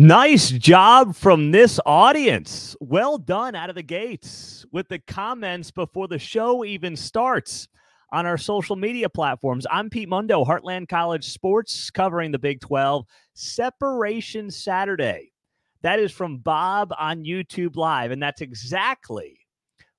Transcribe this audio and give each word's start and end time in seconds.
Nice 0.00 0.50
job 0.52 1.16
from 1.16 1.50
this 1.50 1.80
audience. 1.84 2.76
Well 2.78 3.18
done 3.18 3.56
out 3.56 3.68
of 3.68 3.74
the 3.74 3.82
gates 3.82 4.64
with 4.70 4.88
the 4.88 5.00
comments 5.00 5.72
before 5.72 6.06
the 6.06 6.20
show 6.20 6.64
even 6.64 6.94
starts 6.94 7.66
on 8.12 8.24
our 8.24 8.38
social 8.38 8.76
media 8.76 9.08
platforms. 9.08 9.66
I'm 9.68 9.90
Pete 9.90 10.08
Mundo, 10.08 10.44
Heartland 10.44 10.88
College 10.88 11.24
Sports, 11.24 11.90
covering 11.90 12.30
the 12.30 12.38
Big 12.38 12.60
12 12.60 13.06
Separation 13.34 14.52
Saturday. 14.52 15.32
That 15.82 15.98
is 15.98 16.12
from 16.12 16.38
Bob 16.38 16.94
on 16.96 17.24
YouTube 17.24 17.74
Live, 17.74 18.12
and 18.12 18.22
that's 18.22 18.40
exactly 18.40 19.36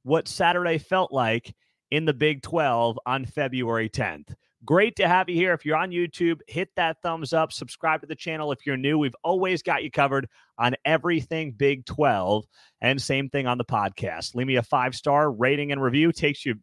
what 0.04 0.30
Saturday 0.30 0.78
felt 0.78 1.12
like 1.12 1.54
in 1.92 2.06
the 2.06 2.14
Big 2.14 2.42
12 2.42 2.98
on 3.06 3.26
February 3.26 3.90
10th. 3.90 4.34
Great 4.66 4.98
to 4.98 5.08
have 5.08 5.30
you 5.30 5.36
here. 5.36 5.54
If 5.54 5.66
you're 5.66 5.78
on 5.78 5.92
YouTube, 5.92 6.40
hit 6.48 6.70
that 6.76 6.98
thumbs 7.02 7.32
up, 7.32 7.54
subscribe 7.54 8.02
to 8.02 8.08
the 8.08 8.16
channel 8.16 8.52
if 8.52 8.66
you're 8.66 8.76
new. 8.76 9.00
We've 9.00 9.16
always 9.24 9.64
got 9.64 9.84
you 9.84 9.92
covered 9.92 10.28
on 10.58 10.76
everything 10.84 11.54
Big 11.54 11.86
12, 11.86 12.46
and 12.82 13.02
same 13.02 13.30
thing 13.30 13.48
on 13.48 13.58
the 13.58 13.64
podcast. 13.64 14.36
Leave 14.36 14.48
me 14.48 14.58
a 14.58 14.64
five 14.64 14.96
star 14.96 15.32
rating 15.32 15.72
and 15.72 15.82
review, 15.82 16.12
takes 16.12 16.46
you 16.46 16.56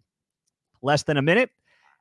less 0.82 1.04
than 1.04 1.16
a 1.16 1.22
minute. 1.22 1.50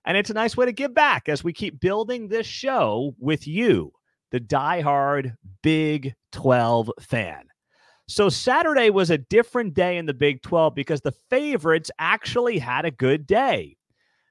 And 0.05 0.17
it's 0.17 0.30
a 0.30 0.36
nice 0.36 0.58
way 0.58 0.66
to 0.66 0.73
give 0.73 0.94
back 0.94 1.30
as 1.30 1.44
we 1.44 1.53
keep 1.53 1.80
building 1.80 2.27
this 2.27 2.45
show 2.45 3.16
with 3.17 3.48
you, 3.48 3.91
the 4.31 4.41
diehard 4.41 5.36
Big 5.64 6.14
12 6.34 6.91
fan. 7.00 7.44
So 8.08 8.27
Saturday 8.30 8.89
was 8.89 9.09
a 9.09 9.17
different 9.17 9.73
day 9.73 9.98
in 9.98 10.05
the 10.05 10.14
Big 10.14 10.41
12 10.44 10.75
because 10.75 11.02
the 11.02 11.16
favorites 11.30 11.89
actually 11.98 12.59
had 12.59 12.86
a 12.86 12.91
good 12.91 13.25
day 13.25 13.77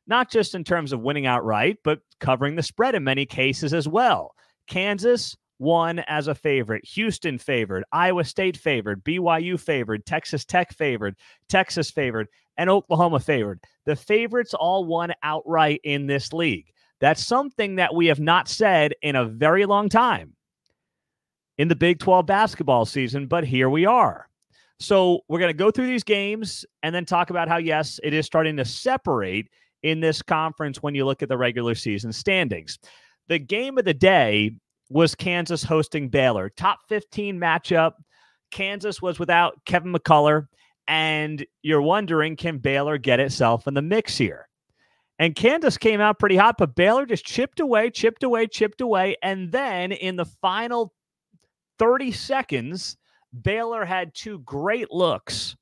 not 0.06 0.30
just 0.30 0.54
in 0.54 0.64
terms 0.64 0.92
of 0.92 1.00
winning 1.00 1.26
outright, 1.26 1.78
but 1.84 2.00
covering 2.20 2.56
the 2.56 2.62
spread 2.62 2.94
in 2.94 3.04
many 3.04 3.26
cases 3.26 3.72
as 3.72 3.88
well. 3.88 4.34
Kansas 4.66 5.36
won 5.58 6.00
as 6.00 6.28
a 6.28 6.34
favorite, 6.34 6.84
Houston 6.84 7.38
favored, 7.38 7.84
Iowa 7.92 8.24
State 8.24 8.56
favored, 8.56 9.04
BYU 9.04 9.58
favored, 9.58 10.04
Texas 10.04 10.44
Tech 10.44 10.72
favored, 10.74 11.16
Texas 11.48 11.90
favored, 11.90 12.28
and 12.56 12.68
Oklahoma 12.68 13.20
favored. 13.20 13.60
The 13.86 13.96
favorites 13.96 14.54
all 14.54 14.84
won 14.84 15.12
outright 15.22 15.80
in 15.84 16.06
this 16.06 16.32
league. 16.32 16.66
That's 17.00 17.24
something 17.24 17.76
that 17.76 17.94
we 17.94 18.06
have 18.06 18.20
not 18.20 18.48
said 18.48 18.94
in 19.02 19.16
a 19.16 19.24
very 19.24 19.66
long 19.66 19.88
time 19.88 20.34
in 21.58 21.68
the 21.68 21.76
Big 21.76 21.98
12 21.98 22.26
basketball 22.26 22.84
season, 22.84 23.26
but 23.26 23.44
here 23.44 23.70
we 23.70 23.86
are. 23.86 24.28
So 24.80 25.20
we're 25.28 25.38
going 25.38 25.50
to 25.50 25.56
go 25.56 25.70
through 25.70 25.86
these 25.86 26.04
games 26.04 26.64
and 26.82 26.94
then 26.94 27.04
talk 27.04 27.30
about 27.30 27.48
how, 27.48 27.58
yes, 27.58 28.00
it 28.02 28.12
is 28.12 28.26
starting 28.26 28.56
to 28.56 28.64
separate 28.64 29.48
in 29.84 30.00
this 30.00 30.22
conference 30.22 30.82
when 30.82 30.94
you 30.94 31.04
look 31.04 31.22
at 31.22 31.28
the 31.28 31.36
regular 31.38 31.74
season 31.74 32.12
standings. 32.12 32.78
The 33.28 33.38
game 33.38 33.78
of 33.78 33.84
the 33.84 33.94
day 33.94 34.52
was 34.90 35.14
Kansas 35.14 35.62
hosting 35.62 36.08
Baylor. 36.08 36.48
Top 36.48 36.80
15 36.88 37.38
matchup. 37.38 37.92
Kansas 38.50 39.00
was 39.00 39.18
without 39.18 39.62
Kevin 39.66 39.92
McCullar. 39.92 40.48
And 40.88 41.44
you're 41.62 41.82
wondering, 41.82 42.36
can 42.36 42.58
Baylor 42.58 42.98
get 42.98 43.20
itself 43.20 43.66
in 43.66 43.74
the 43.74 43.82
mix 43.82 44.16
here? 44.16 44.48
And 45.18 45.36
Kansas 45.36 45.78
came 45.78 46.00
out 46.00 46.18
pretty 46.18 46.36
hot, 46.36 46.56
but 46.58 46.74
Baylor 46.74 47.06
just 47.06 47.24
chipped 47.24 47.60
away, 47.60 47.90
chipped 47.90 48.24
away, 48.24 48.46
chipped 48.46 48.80
away. 48.80 49.16
And 49.22 49.52
then 49.52 49.92
in 49.92 50.16
the 50.16 50.24
final 50.24 50.92
30 51.78 52.10
seconds, 52.10 52.96
Baylor 53.42 53.84
had 53.84 54.14
two 54.14 54.40
great 54.40 54.90
looks 54.90 55.56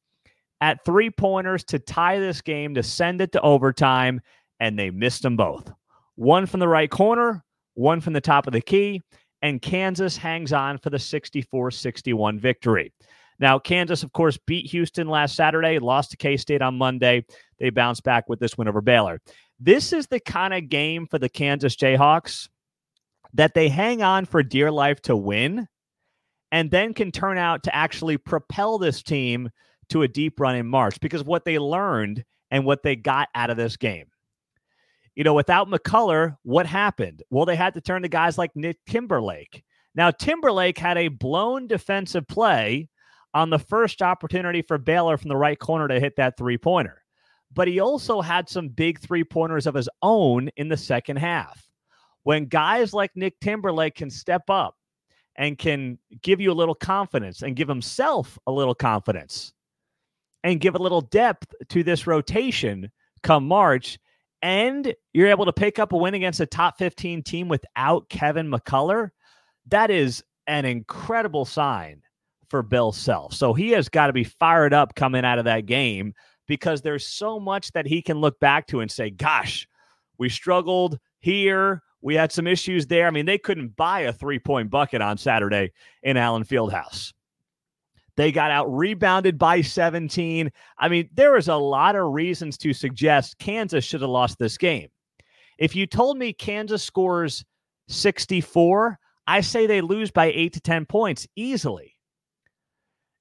at 0.62 0.84
three 0.84 1.10
pointers 1.10 1.64
to 1.64 1.78
tie 1.80 2.20
this 2.20 2.40
game, 2.40 2.72
to 2.76 2.84
send 2.84 3.20
it 3.20 3.32
to 3.32 3.40
overtime, 3.40 4.20
and 4.60 4.78
they 4.78 4.90
missed 4.90 5.22
them 5.22 5.36
both. 5.36 5.70
One 6.14 6.46
from 6.46 6.60
the 6.60 6.68
right 6.68 6.88
corner, 6.88 7.44
one 7.74 8.00
from 8.00 8.12
the 8.12 8.20
top 8.20 8.46
of 8.46 8.52
the 8.52 8.60
key, 8.60 9.02
and 9.42 9.60
Kansas 9.60 10.16
hangs 10.16 10.52
on 10.52 10.78
for 10.78 10.88
the 10.88 11.00
64 11.00 11.72
61 11.72 12.38
victory. 12.38 12.92
Now, 13.40 13.58
Kansas, 13.58 14.04
of 14.04 14.12
course, 14.12 14.38
beat 14.46 14.70
Houston 14.70 15.08
last 15.08 15.34
Saturday, 15.34 15.80
lost 15.80 16.12
to 16.12 16.16
K 16.16 16.36
State 16.36 16.62
on 16.62 16.78
Monday. 16.78 17.24
They 17.58 17.70
bounced 17.70 18.04
back 18.04 18.28
with 18.28 18.38
this 18.38 18.56
win 18.56 18.68
over 18.68 18.80
Baylor. 18.80 19.20
This 19.58 19.92
is 19.92 20.06
the 20.06 20.20
kind 20.20 20.54
of 20.54 20.68
game 20.68 21.08
for 21.08 21.18
the 21.18 21.28
Kansas 21.28 21.74
Jayhawks 21.74 22.48
that 23.34 23.54
they 23.54 23.68
hang 23.68 24.00
on 24.00 24.26
for 24.26 24.44
dear 24.44 24.70
life 24.70 25.02
to 25.02 25.16
win 25.16 25.66
and 26.52 26.70
then 26.70 26.94
can 26.94 27.10
turn 27.10 27.36
out 27.36 27.64
to 27.64 27.74
actually 27.74 28.16
propel 28.16 28.78
this 28.78 29.02
team 29.02 29.50
to 29.92 30.02
a 30.02 30.08
deep 30.08 30.40
run 30.40 30.56
in 30.56 30.66
March 30.66 30.98
because 31.00 31.20
of 31.20 31.26
what 31.26 31.44
they 31.44 31.58
learned 31.58 32.24
and 32.50 32.64
what 32.64 32.82
they 32.82 32.96
got 32.96 33.28
out 33.34 33.50
of 33.50 33.56
this 33.56 33.76
game. 33.76 34.06
You 35.14 35.24
know, 35.24 35.34
without 35.34 35.68
McCullar, 35.68 36.36
what 36.42 36.66
happened? 36.66 37.22
Well, 37.30 37.44
they 37.44 37.56
had 37.56 37.74
to 37.74 37.80
turn 37.80 38.02
to 38.02 38.08
guys 38.08 38.38
like 38.38 38.56
Nick 38.56 38.78
Timberlake. 38.86 39.62
Now, 39.94 40.10
Timberlake 40.10 40.78
had 40.78 40.96
a 40.96 41.08
blown 41.08 41.66
defensive 41.66 42.26
play 42.26 42.88
on 43.34 43.50
the 43.50 43.58
first 43.58 44.00
opportunity 44.00 44.62
for 44.62 44.78
Baylor 44.78 45.18
from 45.18 45.28
the 45.28 45.36
right 45.36 45.58
corner 45.58 45.88
to 45.88 46.00
hit 46.00 46.16
that 46.16 46.38
three 46.38 46.56
pointer. 46.56 47.02
But 47.52 47.68
he 47.68 47.80
also 47.80 48.22
had 48.22 48.48
some 48.48 48.68
big 48.68 48.98
three 48.98 49.24
pointers 49.24 49.66
of 49.66 49.74
his 49.74 49.88
own 50.00 50.48
in 50.56 50.68
the 50.68 50.76
second 50.76 51.16
half. 51.16 51.68
When 52.22 52.46
guys 52.46 52.94
like 52.94 53.10
Nick 53.14 53.38
Timberlake 53.40 53.96
can 53.96 54.08
step 54.08 54.48
up 54.48 54.76
and 55.36 55.58
can 55.58 55.98
give 56.22 56.40
you 56.40 56.52
a 56.52 56.54
little 56.54 56.74
confidence 56.74 57.42
and 57.42 57.56
give 57.56 57.68
himself 57.68 58.38
a 58.46 58.52
little 58.52 58.74
confidence, 58.74 59.52
and 60.44 60.60
give 60.60 60.74
a 60.74 60.82
little 60.82 61.00
depth 61.00 61.54
to 61.68 61.82
this 61.82 62.06
rotation 62.06 62.90
come 63.22 63.46
March. 63.46 63.98
And 64.42 64.94
you're 65.12 65.28
able 65.28 65.44
to 65.44 65.52
pick 65.52 65.78
up 65.78 65.92
a 65.92 65.96
win 65.96 66.14
against 66.14 66.40
a 66.40 66.46
top 66.46 66.78
15 66.78 67.22
team 67.22 67.48
without 67.48 68.08
Kevin 68.08 68.50
McCullar. 68.50 69.10
That 69.68 69.90
is 69.90 70.24
an 70.48 70.64
incredible 70.64 71.44
sign 71.44 72.02
for 72.48 72.62
Bill 72.62 72.92
Self. 72.92 73.34
So 73.34 73.54
he 73.54 73.70
has 73.70 73.88
got 73.88 74.08
to 74.08 74.12
be 74.12 74.24
fired 74.24 74.74
up 74.74 74.94
coming 74.94 75.24
out 75.24 75.38
of 75.38 75.44
that 75.44 75.66
game 75.66 76.12
because 76.48 76.82
there's 76.82 77.06
so 77.06 77.38
much 77.38 77.70
that 77.72 77.86
he 77.86 78.02
can 78.02 78.18
look 78.18 78.38
back 78.40 78.66
to 78.66 78.80
and 78.80 78.90
say, 78.90 79.10
gosh, 79.10 79.66
we 80.18 80.28
struggled 80.28 80.98
here. 81.20 81.82
We 82.00 82.16
had 82.16 82.32
some 82.32 82.48
issues 82.48 82.88
there. 82.88 83.06
I 83.06 83.10
mean, 83.10 83.26
they 83.26 83.38
couldn't 83.38 83.76
buy 83.76 84.00
a 84.00 84.12
three 84.12 84.40
point 84.40 84.70
bucket 84.70 85.00
on 85.00 85.18
Saturday 85.18 85.72
in 86.02 86.16
Allen 86.16 86.44
Fieldhouse. 86.44 87.12
They 88.16 88.30
got 88.30 88.50
out 88.50 88.66
rebounded 88.72 89.38
by 89.38 89.62
17. 89.62 90.50
I 90.78 90.88
mean, 90.88 91.08
there 91.14 91.36
is 91.36 91.48
a 91.48 91.56
lot 91.56 91.96
of 91.96 92.12
reasons 92.12 92.58
to 92.58 92.72
suggest 92.72 93.38
Kansas 93.38 93.84
should 93.84 94.02
have 94.02 94.10
lost 94.10 94.38
this 94.38 94.58
game. 94.58 94.88
If 95.58 95.74
you 95.74 95.86
told 95.86 96.18
me 96.18 96.32
Kansas 96.32 96.82
scores 96.82 97.44
64, 97.88 98.98
I 99.26 99.40
say 99.40 99.66
they 99.66 99.80
lose 99.80 100.10
by 100.10 100.26
eight 100.26 100.52
to 100.54 100.60
10 100.60 100.86
points 100.86 101.26
easily. 101.36 101.96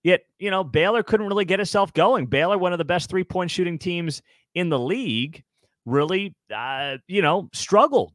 Yet, 0.03 0.22
you 0.40 0.50
know, 0.50 0.63
Baylor 0.63 1.03
couldn't 1.03 1.28
really 1.28 1.46
get 1.46 1.59
itself 1.59 1.94
going. 1.94 2.25
Baylor, 2.25 2.58
one 2.58 2.73
of 2.73 2.79
the 2.79 2.85
best 2.85 3.09
three 3.09 3.23
point 3.23 3.52
shooting 3.52 3.78
teams 3.78 4.22
in 4.56 4.69
the 4.69 4.79
league, 4.79 5.44
really, 5.85 6.35
uh, 6.53 6.97
you 7.08 7.22
know, 7.22 7.50
struggled 7.53 8.13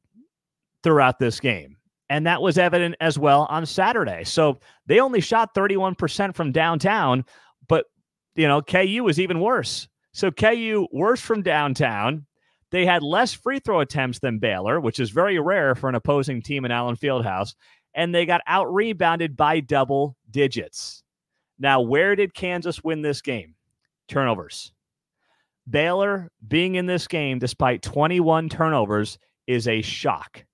throughout 0.82 1.19
this 1.19 1.38
game. 1.38 1.76
And 2.09 2.27
that 2.27 2.41
was 2.41 2.56
evident 2.59 2.94
as 3.00 3.19
well 3.19 3.47
on 3.50 3.67
Saturday. 3.67 4.25
So 4.25 4.61
they 4.87 5.00
only 5.00 5.21
shot 5.21 5.55
31% 5.55 6.34
from 6.34 6.53
downtown, 6.53 7.25
but, 7.69 7.87
you 8.37 8.47
know, 8.47 8.62
KU 8.62 9.03
was 9.03 9.19
even 9.19 9.41
worse. 9.41 9.89
So 10.12 10.31
KU 10.31 10.87
worse 10.93 11.21
from 11.21 11.43
downtown. 11.43 12.27
They 12.71 12.87
had 12.87 13.03
less 13.03 13.33
free 13.33 13.59
throw 13.59 13.81
attempts 13.81 14.19
than 14.21 14.39
Baylor, 14.39 14.81
which 14.81 15.00
is 15.00 15.11
very 15.11 15.39
rare 15.39 15.75
for 15.75 15.89
an 15.89 15.94
opposing 15.94 16.43
team 16.43 16.65
in 16.65 16.71
Allen 16.71 16.97
Fieldhouse. 16.97 17.55
And 17.94 18.15
they 18.15 18.27
got 18.27 18.43
out 18.47 18.73
rebounded 18.73 19.37
by 19.37 19.61
double 19.61 20.17
digits. 20.31 21.03
Now, 21.59 21.81
where 21.81 22.15
did 22.15 22.34
Kansas 22.34 22.84
win 22.84 23.03
this 23.03 23.23
game? 23.23 23.55
Turnovers. 24.09 24.73
Baylor 25.69 26.31
being 26.47 26.77
in 26.77 26.87
this 26.87 27.09
game 27.09 27.38
despite 27.38 27.83
21 27.83 28.49
turnovers 28.49 29.19
is 29.47 29.67
a 29.67 29.83
shock. 29.83 30.44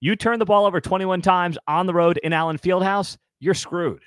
You 0.00 0.14
turn 0.14 0.38
the 0.38 0.44
ball 0.44 0.64
over 0.64 0.80
21 0.80 1.22
times 1.22 1.58
on 1.66 1.86
the 1.86 1.94
road 1.94 2.18
in 2.22 2.32
Allen 2.32 2.58
Fieldhouse, 2.58 3.16
you're 3.40 3.54
screwed. 3.54 4.02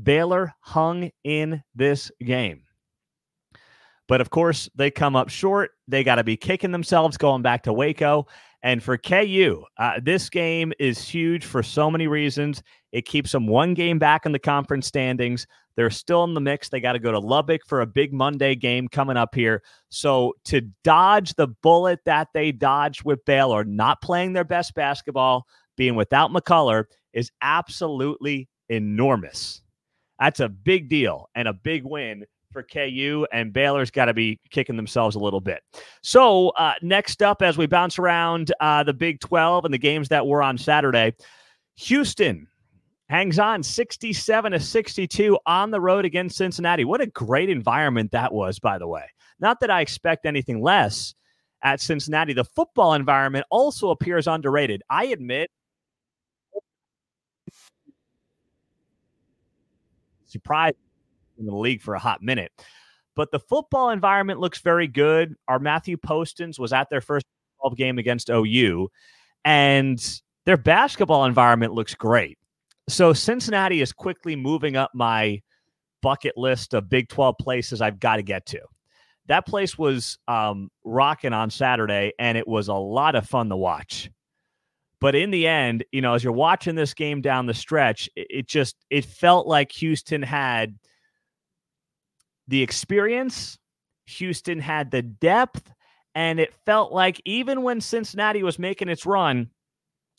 Baylor 0.00 0.54
hung 0.60 1.10
in 1.24 1.62
this 1.74 2.12
game. 2.24 2.62
But 4.06 4.20
of 4.20 4.30
course, 4.30 4.68
they 4.74 4.90
come 4.90 5.14
up 5.14 5.28
short. 5.28 5.72
They 5.88 6.04
got 6.04 6.16
to 6.16 6.24
be 6.24 6.36
kicking 6.36 6.72
themselves 6.72 7.16
going 7.16 7.42
back 7.42 7.64
to 7.64 7.72
Waco. 7.72 8.26
And 8.62 8.82
for 8.82 8.98
KU, 8.98 9.64
uh, 9.78 10.00
this 10.02 10.28
game 10.28 10.72
is 10.78 10.98
huge 11.08 11.46
for 11.46 11.62
so 11.62 11.90
many 11.90 12.06
reasons. 12.06 12.62
It 12.92 13.06
keeps 13.06 13.32
them 13.32 13.46
one 13.46 13.72
game 13.74 13.98
back 13.98 14.26
in 14.26 14.32
the 14.32 14.38
conference 14.38 14.86
standings. 14.86 15.46
They're 15.76 15.90
still 15.90 16.24
in 16.24 16.34
the 16.34 16.40
mix. 16.40 16.68
They 16.68 16.80
got 16.80 16.92
to 16.92 16.98
go 16.98 17.12
to 17.12 17.18
Lubbock 17.18 17.62
for 17.66 17.80
a 17.80 17.86
big 17.86 18.12
Monday 18.12 18.54
game 18.54 18.86
coming 18.86 19.16
up 19.16 19.34
here. 19.34 19.62
So 19.88 20.34
to 20.44 20.60
dodge 20.84 21.34
the 21.34 21.48
bullet 21.48 22.00
that 22.04 22.28
they 22.34 22.52
dodged 22.52 23.04
with 23.04 23.24
Baylor, 23.24 23.64
not 23.64 24.02
playing 24.02 24.34
their 24.34 24.44
best 24.44 24.74
basketball, 24.74 25.46
being 25.76 25.94
without 25.94 26.30
McCullar, 26.30 26.84
is 27.14 27.30
absolutely 27.40 28.48
enormous. 28.68 29.62
That's 30.18 30.40
a 30.40 30.50
big 30.50 30.90
deal 30.90 31.30
and 31.34 31.48
a 31.48 31.54
big 31.54 31.84
win 31.84 32.26
for 32.52 32.62
KU, 32.62 33.26
and 33.32 33.52
Baylor's 33.52 33.90
got 33.90 34.06
to 34.06 34.14
be 34.14 34.38
kicking 34.50 34.76
themselves 34.76 35.16
a 35.16 35.18
little 35.18 35.40
bit. 35.40 35.62
So, 36.02 36.50
uh, 36.50 36.74
next 36.82 37.22
up, 37.22 37.42
as 37.42 37.56
we 37.56 37.66
bounce 37.66 37.98
around 37.98 38.52
uh, 38.60 38.82
the 38.82 38.94
Big 38.94 39.20
12 39.20 39.64
and 39.64 39.74
the 39.74 39.78
games 39.78 40.08
that 40.08 40.26
were 40.26 40.42
on 40.42 40.58
Saturday, 40.58 41.14
Houston 41.76 42.46
hangs 43.08 43.38
on 43.38 43.62
67 43.62 44.52
to 44.52 44.60
62 44.60 45.38
on 45.46 45.70
the 45.70 45.80
road 45.80 46.04
against 46.04 46.36
Cincinnati. 46.36 46.84
What 46.84 47.00
a 47.00 47.06
great 47.06 47.50
environment 47.50 48.12
that 48.12 48.32
was, 48.32 48.58
by 48.58 48.78
the 48.78 48.86
way. 48.86 49.04
Not 49.40 49.60
that 49.60 49.70
I 49.70 49.80
expect 49.80 50.26
anything 50.26 50.62
less 50.62 51.14
at 51.62 51.80
Cincinnati. 51.80 52.32
The 52.32 52.44
football 52.44 52.94
environment 52.94 53.46
also 53.50 53.90
appears 53.90 54.26
underrated. 54.26 54.82
I 54.88 55.06
admit, 55.06 55.50
surprised 60.26 60.76
in 61.40 61.46
the 61.46 61.56
league 61.56 61.82
for 61.82 61.94
a 61.94 61.98
hot 61.98 62.22
minute. 62.22 62.52
But 63.16 63.32
the 63.32 63.40
football 63.40 63.90
environment 63.90 64.38
looks 64.38 64.60
very 64.60 64.86
good. 64.86 65.34
Our 65.48 65.58
Matthew 65.58 65.96
Postins 65.96 66.58
was 66.58 66.72
at 66.72 66.88
their 66.90 67.00
first 67.00 67.26
game 67.76 67.98
against 67.98 68.30
OU, 68.30 68.88
and 69.44 70.20
their 70.46 70.56
basketball 70.56 71.24
environment 71.24 71.74
looks 71.74 71.94
great. 71.94 72.38
So 72.88 73.12
Cincinnati 73.12 73.80
is 73.80 73.92
quickly 73.92 74.36
moving 74.36 74.76
up 74.76 74.90
my 74.94 75.42
bucket 76.02 76.36
list 76.36 76.74
of 76.74 76.88
Big 76.88 77.08
12 77.08 77.36
places 77.38 77.80
I've 77.80 78.00
got 78.00 78.16
to 78.16 78.22
get 78.22 78.46
to. 78.46 78.60
That 79.26 79.46
place 79.46 79.78
was 79.78 80.18
um, 80.26 80.70
rocking 80.84 81.32
on 81.32 81.50
Saturday, 81.50 82.12
and 82.18 82.36
it 82.36 82.48
was 82.48 82.68
a 82.68 82.74
lot 82.74 83.14
of 83.14 83.28
fun 83.28 83.48
to 83.50 83.56
watch. 83.56 84.10
But 85.00 85.14
in 85.14 85.30
the 85.30 85.46
end, 85.46 85.84
you 85.92 86.00
know, 86.00 86.14
as 86.14 86.24
you're 86.24 86.32
watching 86.32 86.74
this 86.74 86.94
game 86.94 87.20
down 87.20 87.46
the 87.46 87.54
stretch, 87.54 88.08
it, 88.16 88.26
it 88.30 88.48
just 88.48 88.76
it 88.90 89.04
felt 89.04 89.46
like 89.46 89.72
Houston 89.72 90.22
had 90.22 90.76
the 92.50 92.62
experience, 92.62 93.58
Houston 94.06 94.58
had 94.58 94.90
the 94.90 95.02
depth, 95.02 95.72
and 96.16 96.40
it 96.40 96.52
felt 96.66 96.92
like 96.92 97.22
even 97.24 97.62
when 97.62 97.80
Cincinnati 97.80 98.42
was 98.42 98.58
making 98.58 98.88
its 98.88 99.06
run, 99.06 99.48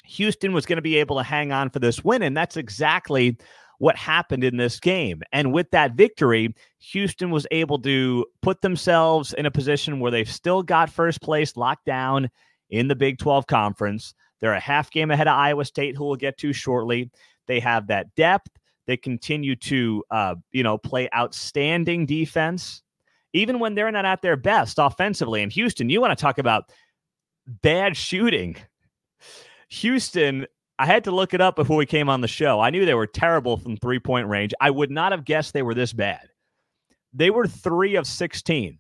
Houston 0.06 0.54
was 0.54 0.66
going 0.66 0.78
to 0.78 0.82
be 0.82 0.98
able 0.98 1.18
to 1.18 1.24
hang 1.24 1.52
on 1.52 1.70
for 1.70 1.80
this 1.80 2.04
win. 2.04 2.24
And 2.24 2.36
that's 2.36 2.56
exactly 2.56 3.38
what 3.80 3.98
happened 3.98 4.46
in 4.46 4.56
this 4.56 4.80
game. 4.80 5.22
And 5.34 5.52
with 5.52 5.70
that 5.72 5.96
victory, 5.96 6.56
Houston 6.80 7.32
was 7.32 7.46
able 7.52 7.80
to 7.82 8.26
put 8.42 8.62
themselves 8.62 9.34
in 9.34 9.46
a 9.46 9.52
position 9.52 10.00
where 10.00 10.12
they've 10.12 10.30
still 10.30 10.64
got 10.64 10.90
first 10.90 11.22
place 11.22 11.58
locked 11.58 11.86
down 11.86 12.30
in 12.70 12.88
the 12.88 12.96
Big 12.96 13.18
12 13.18 13.46
conference. 13.48 14.14
They're 14.40 14.54
a 14.54 14.60
half 14.60 14.90
game 14.90 15.12
ahead 15.12 15.28
of 15.28 15.38
Iowa 15.38 15.66
State, 15.66 15.98
who 15.98 16.06
we'll 16.06 16.16
get 16.16 16.38
to 16.38 16.54
shortly. 16.54 17.12
They 17.48 17.60
have 17.60 17.88
that 17.88 18.16
depth. 18.16 18.52
They 18.88 18.98
continue 18.98 19.56
to, 19.58 20.04
uh, 20.12 20.36
you 20.52 20.64
know, 20.64 20.78
play 20.78 21.10
outstanding 21.16 22.06
defense, 22.06 22.82
even 23.34 23.60
when 23.60 23.76
they're 23.76 23.92
not 23.92 24.06
at 24.06 24.22
their 24.22 24.38
best 24.38 24.78
offensively. 24.80 25.44
And 25.44 25.52
Houston, 25.52 25.90
you 25.90 26.02
want 26.02 26.18
to 26.18 26.22
talk 26.22 26.38
about 26.38 26.72
bad 27.48 27.96
shooting. 27.96 28.56
Houston, 29.70 30.48
I 30.80 30.86
had 30.86 31.04
to 31.06 31.12
look 31.12 31.34
it 31.34 31.42
up 31.42 31.56
before 31.56 31.78
we 31.78 31.86
came 31.86 32.10
on 32.10 32.22
the 32.22 32.28
show. 32.28 32.60
I 32.60 32.72
knew 32.72 32.86
they 32.86 32.94
were 32.94 33.08
terrible 33.08 33.58
from 33.58 33.78
three 33.78 34.00
point 34.00 34.28
range. 34.28 34.54
I 34.60 34.72
would 34.72 34.92
not 34.92 35.12
have 35.12 35.26
guessed 35.26 35.54
they 35.54 35.62
were 35.62 35.76
this 35.76 35.94
bad. 35.94 36.28
They 37.14 37.30
were 37.30 37.48
three 37.48 37.96
of 37.96 38.08
16 38.08 38.80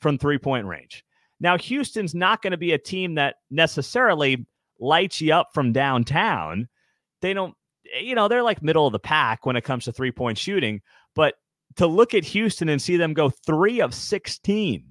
from 0.00 0.18
three 0.18 0.38
point 0.38 0.66
range. 0.66 1.04
Now, 1.40 1.56
Houston's 1.56 2.14
not 2.14 2.42
going 2.42 2.50
to 2.50 2.56
be 2.56 2.72
a 2.72 2.78
team 2.78 3.14
that 3.14 3.36
necessarily 3.50 4.46
lights 4.80 5.20
you 5.20 5.32
up 5.32 5.50
from 5.54 5.72
downtown. 5.72 6.68
They 7.20 7.32
don't, 7.32 7.54
you 8.00 8.14
know, 8.14 8.28
they're 8.28 8.42
like 8.42 8.62
middle 8.62 8.86
of 8.86 8.92
the 8.92 8.98
pack 8.98 9.46
when 9.46 9.56
it 9.56 9.64
comes 9.64 9.84
to 9.84 9.92
three 9.92 10.12
point 10.12 10.38
shooting. 10.38 10.80
But 11.14 11.34
to 11.76 11.86
look 11.86 12.14
at 12.14 12.24
Houston 12.24 12.68
and 12.68 12.80
see 12.80 12.96
them 12.96 13.14
go 13.14 13.30
three 13.30 13.80
of 13.80 13.94
16 13.94 14.84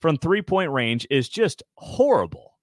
from 0.00 0.16
three 0.16 0.42
point 0.42 0.70
range 0.70 1.06
is 1.10 1.28
just 1.28 1.62
horrible. 1.76 2.54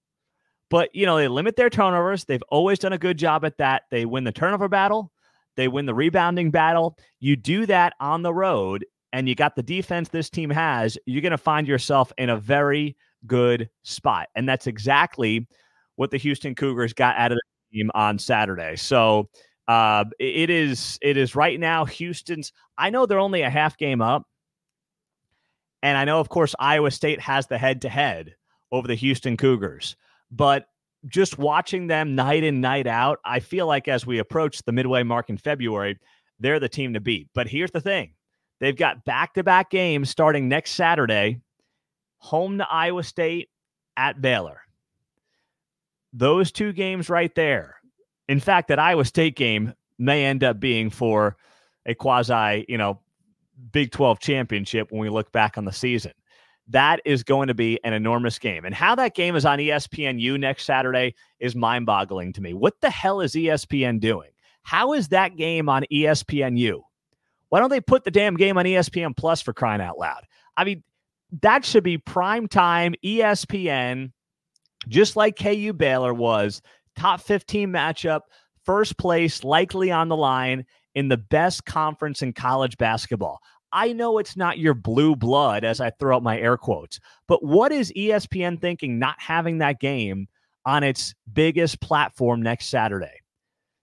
But, 0.69 0.93
you 0.95 1.05
know, 1.05 1.17
they 1.17 1.27
limit 1.27 1.55
their 1.55 1.69
turnovers. 1.69 2.25
They've 2.25 2.43
always 2.49 2.79
done 2.79 2.93
a 2.93 2.97
good 2.97 3.17
job 3.17 3.45
at 3.45 3.57
that. 3.59 3.83
They 3.91 4.05
win 4.05 4.23
the 4.23 4.31
turnover 4.31 4.67
battle, 4.67 5.11
they 5.55 5.67
win 5.67 5.85
the 5.85 5.93
rebounding 5.93 6.51
battle. 6.51 6.97
You 7.19 7.35
do 7.35 7.65
that 7.67 7.93
on 7.99 8.23
the 8.23 8.33
road, 8.33 8.85
and 9.11 9.29
you 9.29 9.35
got 9.35 9.55
the 9.55 9.63
defense 9.63 10.09
this 10.09 10.29
team 10.29 10.49
has, 10.49 10.97
you're 11.05 11.21
going 11.21 11.31
to 11.31 11.37
find 11.37 11.67
yourself 11.67 12.11
in 12.17 12.29
a 12.29 12.37
very 12.37 12.97
good 13.27 13.69
spot. 13.83 14.29
And 14.35 14.49
that's 14.49 14.65
exactly 14.65 15.47
what 15.95 16.09
the 16.09 16.17
Houston 16.17 16.55
Cougars 16.55 16.93
got 16.93 17.17
out 17.17 17.31
of 17.31 17.37
the 17.37 17.77
team 17.77 17.91
on 17.93 18.17
Saturday. 18.17 18.75
So, 18.75 19.29
uh, 19.67 20.05
it 20.19 20.49
is 20.49 20.99
it 21.01 21.17
is 21.17 21.35
right 21.35 21.59
now 21.59 21.85
Houston's. 21.85 22.51
I 22.77 22.89
know 22.89 23.05
they're 23.05 23.19
only 23.19 23.41
a 23.41 23.49
half 23.49 23.77
game 23.77 24.01
up, 24.01 24.27
and 25.81 25.97
I 25.97 26.05
know 26.05 26.19
of 26.19 26.29
course 26.29 26.55
Iowa 26.59 26.91
State 26.91 27.21
has 27.21 27.47
the 27.47 27.57
head 27.57 27.81
to 27.83 27.89
head 27.89 28.35
over 28.71 28.87
the 28.87 28.95
Houston 28.95 29.37
Cougars. 29.37 29.95
But 30.31 30.67
just 31.07 31.37
watching 31.37 31.87
them 31.87 32.15
night 32.15 32.43
in, 32.43 32.61
night 32.61 32.87
out, 32.87 33.19
I 33.23 33.39
feel 33.39 33.67
like 33.67 33.87
as 33.87 34.05
we 34.05 34.19
approach 34.19 34.63
the 34.63 34.71
midway 34.71 35.03
mark 35.03 35.29
in 35.29 35.37
February, 35.37 35.99
they're 36.39 36.59
the 36.59 36.69
team 36.69 36.93
to 36.93 36.99
beat. 36.99 37.29
But 37.33 37.47
here's 37.47 37.71
the 37.71 37.81
thing 37.81 38.13
they've 38.59 38.75
got 38.75 39.05
back 39.05 39.33
to 39.35 39.43
back 39.43 39.69
games 39.69 40.09
starting 40.09 40.49
next 40.49 40.71
Saturday, 40.71 41.41
home 42.17 42.57
to 42.57 42.67
Iowa 42.69 43.03
State 43.03 43.49
at 43.95 44.21
Baylor. 44.21 44.61
Those 46.11 46.51
two 46.51 46.73
games 46.73 47.09
right 47.09 47.33
there. 47.33 47.75
In 48.27 48.39
fact, 48.39 48.67
that 48.69 48.79
Iowa 48.79 49.05
State 49.05 49.35
game 49.35 49.73
may 49.97 50.25
end 50.25 50.43
up 50.43 50.59
being 50.59 50.89
for 50.89 51.37
a 51.85 51.93
quasi, 51.93 52.65
you 52.67 52.77
know, 52.77 52.99
Big 53.71 53.91
12 53.91 54.19
championship 54.19 54.91
when 54.91 54.99
we 54.99 55.09
look 55.09 55.31
back 55.31 55.57
on 55.57 55.65
the 55.65 55.71
season 55.71 56.11
that 56.69 57.01
is 57.05 57.23
going 57.23 57.47
to 57.47 57.53
be 57.53 57.79
an 57.83 57.93
enormous 57.93 58.39
game. 58.39 58.65
And 58.65 58.73
how 58.73 58.95
that 58.95 59.15
game 59.15 59.35
is 59.35 59.45
on 59.45 59.59
ESPNU 59.59 60.39
next 60.39 60.63
Saturday 60.65 61.15
is 61.39 61.55
mind 61.55 61.85
boggling 61.85 62.33
to 62.33 62.41
me. 62.41 62.53
What 62.53 62.79
the 62.81 62.89
hell 62.89 63.21
is 63.21 63.33
ESPN 63.33 63.99
doing? 63.99 64.29
How 64.63 64.93
is 64.93 65.09
that 65.09 65.35
game 65.35 65.67
on 65.67 65.83
ESPNU? 65.91 66.81
Why 67.49 67.59
don't 67.59 67.69
they 67.69 67.81
put 67.81 68.05
the 68.05 68.11
damn 68.11 68.35
game 68.35 68.57
on 68.57 68.65
ESPN 68.65 69.15
Plus 69.15 69.41
for 69.41 69.53
crying 69.53 69.81
out 69.81 69.99
loud? 69.99 70.23
I 70.55 70.63
mean, 70.63 70.83
that 71.41 71.65
should 71.65 71.83
be 71.83 71.97
prime 71.97 72.47
time 72.47 72.95
ESPN, 73.03 74.11
just 74.87 75.15
like 75.15 75.37
KU 75.37 75.73
Baylor 75.73 76.13
was. 76.13 76.61
Top 76.95 77.21
15 77.21 77.69
matchup, 77.69 78.21
first 78.65 78.97
place 78.97 79.43
likely 79.43 79.91
on 79.91 80.09
the 80.09 80.15
line 80.15 80.65
in 80.95 81.09
the 81.09 81.17
best 81.17 81.65
conference 81.65 82.21
in 82.21 82.33
college 82.33 82.77
basketball. 82.77 83.39
I 83.71 83.91
know 83.91 84.19
it's 84.19 84.37
not 84.37 84.59
your 84.59 84.75
blue 84.75 85.15
blood 85.15 85.63
as 85.63 85.81
I 85.81 85.89
throw 85.89 86.15
out 86.15 86.23
my 86.23 86.39
air 86.39 86.57
quotes, 86.57 86.99
but 87.27 87.43
what 87.43 87.71
is 87.71 87.91
ESPN 87.97 88.61
thinking 88.61 88.99
not 88.99 89.15
having 89.17 89.57
that 89.57 89.79
game 89.79 90.27
on 90.65 90.83
its 90.83 91.15
biggest 91.33 91.81
platform 91.81 92.43
next 92.43 92.67
Saturday? 92.67 93.19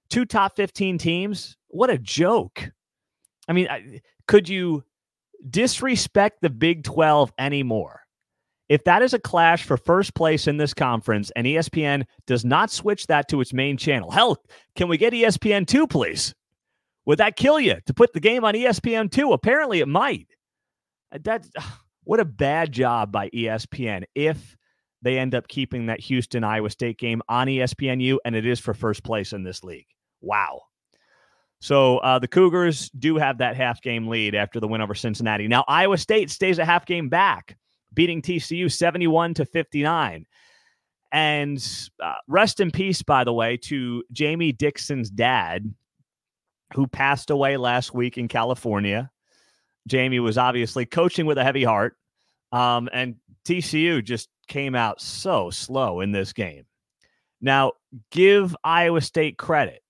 Two 0.08 0.24
top 0.24 0.54
15 0.54 0.98
teams? 0.98 1.56
What 1.68 1.90
a 1.90 1.98
joke. 1.98 2.70
I 3.48 3.52
mean, 3.52 4.00
could 4.29 4.48
you 4.48 4.84
disrespect 5.48 6.40
the 6.40 6.50
Big 6.50 6.84
12 6.84 7.32
anymore? 7.38 7.99
If 8.70 8.84
that 8.84 9.03
is 9.03 9.12
a 9.12 9.19
clash 9.19 9.65
for 9.65 9.77
first 9.77 10.15
place 10.15 10.46
in 10.46 10.56
this 10.56 10.72
conference 10.72 11.32
and 11.34 11.44
ESPN 11.44 12.05
does 12.27 12.44
not 12.44 12.70
switch 12.70 13.08
that 13.08 13.29
to 13.29 13.41
its 13.41 13.53
main 13.53 13.77
channel, 13.77 14.12
hell, 14.12 14.39
can 14.77 14.86
we 14.86 14.96
get 14.96 15.12
ESPN 15.12 15.67
2, 15.67 15.89
please? 15.89 16.32
Would 17.05 17.19
that 17.19 17.34
kill 17.34 17.58
you 17.58 17.77
to 17.86 17.93
put 17.93 18.12
the 18.12 18.20
game 18.20 18.44
on 18.44 18.55
ESPN2? 18.55 19.34
Apparently, 19.34 19.81
it 19.81 19.89
might. 19.89 20.29
Uh, 21.12 21.19
That's 21.20 21.50
what 22.05 22.20
a 22.20 22.24
bad 22.24 22.70
job 22.70 23.10
by 23.10 23.29
ESPN 23.31 24.05
if 24.15 24.56
they 25.03 25.19
end 25.19 25.34
up 25.34 25.48
keeping 25.48 25.86
that 25.86 25.98
Houston 25.98 26.44
Iowa 26.44 26.70
State 26.70 26.98
game 26.98 27.22
on 27.29 27.48
ESPNU, 27.48 28.19
and 28.24 28.36
it 28.36 28.46
is 28.46 28.60
for 28.60 28.72
first 28.72 29.03
place 29.03 29.32
in 29.32 29.43
this 29.43 29.65
league. 29.65 29.89
Wow. 30.20 30.62
So 31.60 31.98
uh, 31.98 32.20
the 32.20 32.29
Cougars 32.29 32.89
do 32.91 33.17
have 33.17 33.39
that 33.39 33.56
half 33.56 33.82
game 33.82 34.06
lead 34.06 34.36
after 34.36 34.60
the 34.60 34.69
win 34.69 34.81
over 34.81 34.94
Cincinnati. 34.94 35.48
Now 35.48 35.65
Iowa 35.67 35.98
State 35.98 36.31
stays 36.31 36.60
a 36.60 36.65
half 36.65 36.86
game 36.86 37.08
back, 37.08 37.56
beating 37.94 38.23
TCU 38.23 38.70
71 38.70 39.35
to 39.35 39.44
59. 39.44 40.27
And 41.13 41.91
uh, 42.03 42.15
rest 42.29 42.61
in 42.61 42.70
peace, 42.70 43.03
by 43.03 43.25
the 43.25 43.32
way, 43.32 43.56
to 43.65 44.05
Jamie 44.13 44.53
Dixon's 44.53 45.11
dad, 45.11 45.75
who 46.75 46.87
passed 46.87 47.31
away 47.31 47.56
last 47.56 47.93
week 47.93 48.17
in 48.17 48.29
California. 48.29 49.11
Jamie 49.89 50.20
was 50.20 50.39
obviously 50.39 50.87
coaching 50.87 51.27
with 51.27 51.39
a 51.39 51.44
heavy 51.44 51.65
heart. 51.65 51.97
Um, 52.53 52.89
and 52.93 53.17
TCU 53.44 54.05
just 54.05 54.29
came 54.47 54.75
out 54.75 55.01
so 55.01 55.51
slow 55.51 56.01
in 56.01 56.13
this 56.13 56.32
game. 56.32 56.65
Now, 57.41 57.73
give 58.11 58.55
Iowa 58.63 59.01
State 59.01 59.39
credit. 59.39 59.82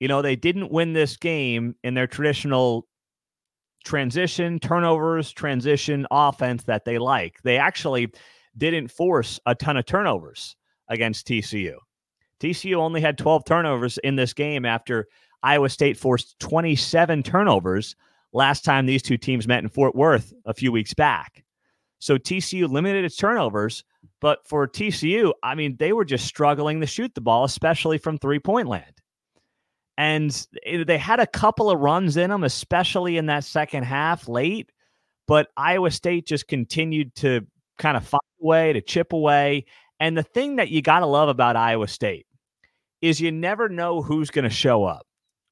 You 0.00 0.08
know, 0.08 0.22
they 0.22 0.36
didn't 0.36 0.72
win 0.72 0.92
this 0.92 1.16
game 1.16 1.74
in 1.82 1.94
their 1.94 2.06
traditional 2.06 2.86
transition, 3.86 4.58
turnovers, 4.58 5.32
transition 5.32 6.06
offense 6.10 6.64
that 6.64 6.84
they 6.84 6.98
like. 6.98 7.40
They 7.42 7.56
actually 7.56 8.12
didn't 8.58 8.88
force 8.88 9.40
a 9.46 9.54
ton 9.54 9.76
of 9.76 9.86
turnovers 9.86 10.56
against 10.88 11.26
TCU. 11.26 11.76
TCU 12.40 12.76
only 12.76 13.00
had 13.00 13.16
12 13.16 13.44
turnovers 13.46 13.98
in 13.98 14.16
this 14.16 14.34
game 14.34 14.66
after 14.66 15.06
Iowa 15.42 15.68
State 15.70 15.96
forced 15.96 16.38
27 16.40 17.22
turnovers 17.22 17.96
last 18.32 18.64
time 18.64 18.84
these 18.84 19.02
two 19.02 19.16
teams 19.16 19.48
met 19.48 19.62
in 19.62 19.68
Fort 19.70 19.94
Worth 19.94 20.34
a 20.44 20.52
few 20.52 20.72
weeks 20.72 20.92
back. 20.92 21.44
So 21.98 22.18
TCU 22.18 22.68
limited 22.68 23.04
its 23.04 23.16
turnovers, 23.16 23.84
but 24.20 24.46
for 24.46 24.66
TCU, 24.66 25.32
I 25.42 25.54
mean, 25.54 25.76
they 25.78 25.92
were 25.92 26.04
just 26.04 26.26
struggling 26.26 26.80
to 26.80 26.86
shoot 26.86 27.14
the 27.14 27.20
ball, 27.20 27.44
especially 27.44 27.98
from 27.98 28.18
three 28.18 28.38
point 28.38 28.68
land. 28.68 29.00
And 29.98 30.46
eh, 30.64 30.84
they 30.84 30.98
had 30.98 31.20
a 31.20 31.26
couple 31.26 31.70
of 31.70 31.78
runs 31.78 32.16
in 32.16 32.30
them, 32.30 32.44
especially 32.44 33.16
in 33.16 33.26
that 33.26 33.44
second 33.44 33.84
half 33.84 34.28
late. 34.28 34.70
But 35.26 35.48
Iowa 35.56 35.90
State 35.90 36.26
just 36.26 36.48
continued 36.48 37.14
to 37.16 37.46
kind 37.78 37.96
of 37.96 38.06
find 38.06 38.20
a 38.42 38.46
way 38.46 38.72
to 38.72 38.80
chip 38.80 39.12
away. 39.12 39.66
And 39.98 40.16
the 40.16 40.22
thing 40.22 40.56
that 40.56 40.68
you 40.68 40.82
got 40.82 41.00
to 41.00 41.06
love 41.06 41.28
about 41.28 41.56
Iowa 41.56 41.88
State 41.88 42.26
is 43.00 43.20
you 43.20 43.32
never 43.32 43.68
know 43.68 44.02
who's 44.02 44.30
going 44.30 44.44
to 44.44 44.50
show 44.50 44.84
up, 44.84 45.06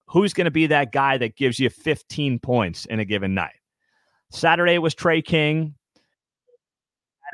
who's 0.06 0.34
going 0.34 0.44
to 0.46 0.50
be 0.50 0.66
that 0.66 0.92
guy 0.92 1.18
that 1.18 1.36
gives 1.36 1.58
you 1.58 1.70
15 1.70 2.38
points 2.38 2.84
in 2.86 3.00
a 3.00 3.04
given 3.04 3.34
night. 3.34 3.54
Saturday 4.30 4.78
was 4.78 4.94
Tre 4.94 5.22
King. 5.22 5.74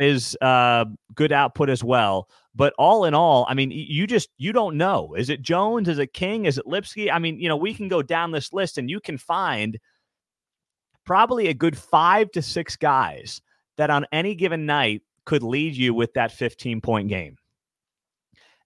Is 0.01 0.37
uh, 0.41 0.87
good 1.15 1.31
output 1.31 1.69
as 1.69 1.85
well. 1.85 2.29
But 2.55 2.73
all 2.79 3.05
in 3.05 3.15
all, 3.15 3.47
I 3.49 3.55
mean, 3.55 3.71
you 3.71 4.07
just 4.07 4.31
you 4.39 4.53
don't 4.53 4.77
know. 4.77 5.15
Is 5.15 5.29
it 5.29 5.43
Jones? 5.43 5.89
Is 5.89 5.99
it 5.99 6.15
King? 6.15 6.47
Is 6.47 6.59
it 6.59 6.67
Lipsey? 6.67 7.13
I 7.13 7.19
mean, 7.19 7.39
you 7.39 7.49
know, 7.49 7.57
we 7.57 7.75
can 7.75 7.87
go 7.89 8.03
down 8.03 8.31
this 8.31 8.53
list 8.53 8.79
and 8.79 8.89
you 8.89 8.99
can 8.99 9.19
find 9.19 9.79
probably 11.05 11.49
a 11.49 11.55
good 11.55 11.77
five 11.77 12.31
to 12.33 12.43
six 12.43 12.77
guys 12.77 13.43
that 13.77 13.91
on 13.91 14.07
any 14.11 14.35
given 14.35 14.67
night 14.67 15.03
could 15.27 15.43
lead 15.43 15.77
you 15.77 15.95
with 15.95 16.13
that 16.15 16.33
15 16.33 16.81
point 16.81 17.09
game. 17.09 17.37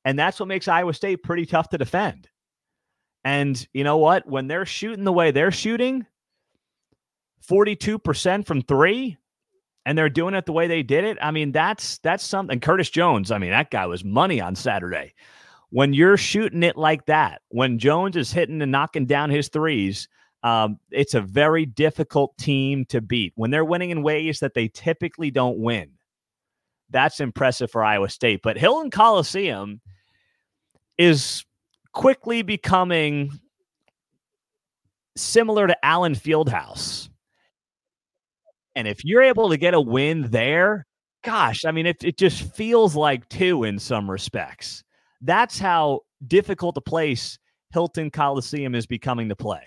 And 0.05 0.19
that's 0.19 0.39
what 0.39 0.49
makes 0.49 0.69
Iowa 0.69 0.95
State 0.95 1.23
pretty 1.23 1.47
tough 1.47 1.69
to 1.71 1.79
defend. 1.79 2.29
And 3.25 3.67
you 3.73 3.85
know 3.85 3.97
what? 3.97 4.29
When 4.29 4.47
they're 4.47 4.67
shooting 4.67 5.05
the 5.05 5.13
way 5.13 5.31
they're 5.31 5.51
shooting, 5.51 6.07
42% 7.49 8.47
from 8.47 8.63
three, 8.63 9.17
and 9.87 9.97
they're 9.97 10.09
doing 10.09 10.35
it 10.35 10.47
the 10.47 10.53
way 10.53 10.67
they 10.67 10.83
did 10.83 11.05
it. 11.05 11.19
I 11.21 11.31
mean, 11.31 11.53
that's 11.53 11.99
that's 11.99 12.25
something. 12.25 12.61
Curtis 12.61 12.91
Jones, 12.91 13.31
I 13.31 13.39
mean, 13.39 13.51
that 13.51 13.71
guy 13.71 13.87
was 13.87 14.05
money 14.05 14.41
on 14.41 14.55
Saturday. 14.55 15.15
When 15.71 15.93
you're 15.93 16.17
shooting 16.17 16.63
it 16.63 16.77
like 16.77 17.07
that, 17.07 17.43
when 17.49 17.79
Jones 17.79 18.17
is 18.17 18.33
hitting 18.33 18.63
and 18.63 18.71
knocking 18.71 19.07
down 19.07 19.31
his 19.31 19.49
threes, 19.49 20.09
um, 20.43 20.79
it's 20.91 21.15
a 21.15 21.21
very 21.21 21.67
difficult 21.67 22.37
team 22.39 22.85
to 22.87 23.01
beat. 23.01 23.33
When 23.35 23.51
they're 23.51 23.65
winning 23.65 23.91
in 23.91 24.03
ways 24.03 24.41
that 24.41 24.55
they 24.55 24.69
typically 24.69 25.31
don't 25.31 25.59
win, 25.59 25.91
that's 26.91 27.19
impressive 27.19 27.71
for 27.71 27.83
Iowa 27.83 28.09
State. 28.09 28.41
But 28.43 28.57
Hilton 28.57 28.91
Coliseum 28.91 29.81
is 30.97 31.45
quickly 31.93 32.43
becoming 32.43 33.33
similar 35.17 35.67
to 35.67 35.85
Allen 35.85 36.15
Fieldhouse 36.15 37.09
and 38.75 38.89
if 38.89 39.05
you're 39.05 39.23
able 39.23 39.51
to 39.51 39.57
get 39.57 39.75
a 39.75 39.81
win 39.81 40.31
there, 40.31 40.87
gosh, 41.23 41.65
I 41.65 41.73
mean, 41.73 41.87
it, 41.87 42.03
it 42.03 42.17
just 42.17 42.43
feels 42.55 42.95
like 42.95 43.29
two 43.29 43.65
in 43.65 43.79
some 43.79 44.11
respects. 44.11 44.83
That's 45.21 45.59
how 45.59 46.01
difficult 46.27 46.77
a 46.77 46.81
place 46.81 47.39
Hilton 47.73 48.11
Coliseum 48.11 48.75
is 48.75 48.87
becoming 48.87 49.29
to 49.29 49.37
play. 49.37 49.67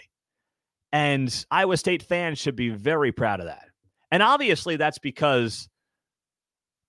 And 0.92 1.46
Iowa 1.52 1.78
State 1.78 2.04
fans 2.04 2.38
should 2.40 2.56
be 2.56 2.70
very 2.70 3.12
proud 3.12 3.40
of 3.40 3.48
that. 3.48 3.68
And 4.12 4.24
obviously, 4.24 4.78
that's 4.78 5.00
because 5.00 5.68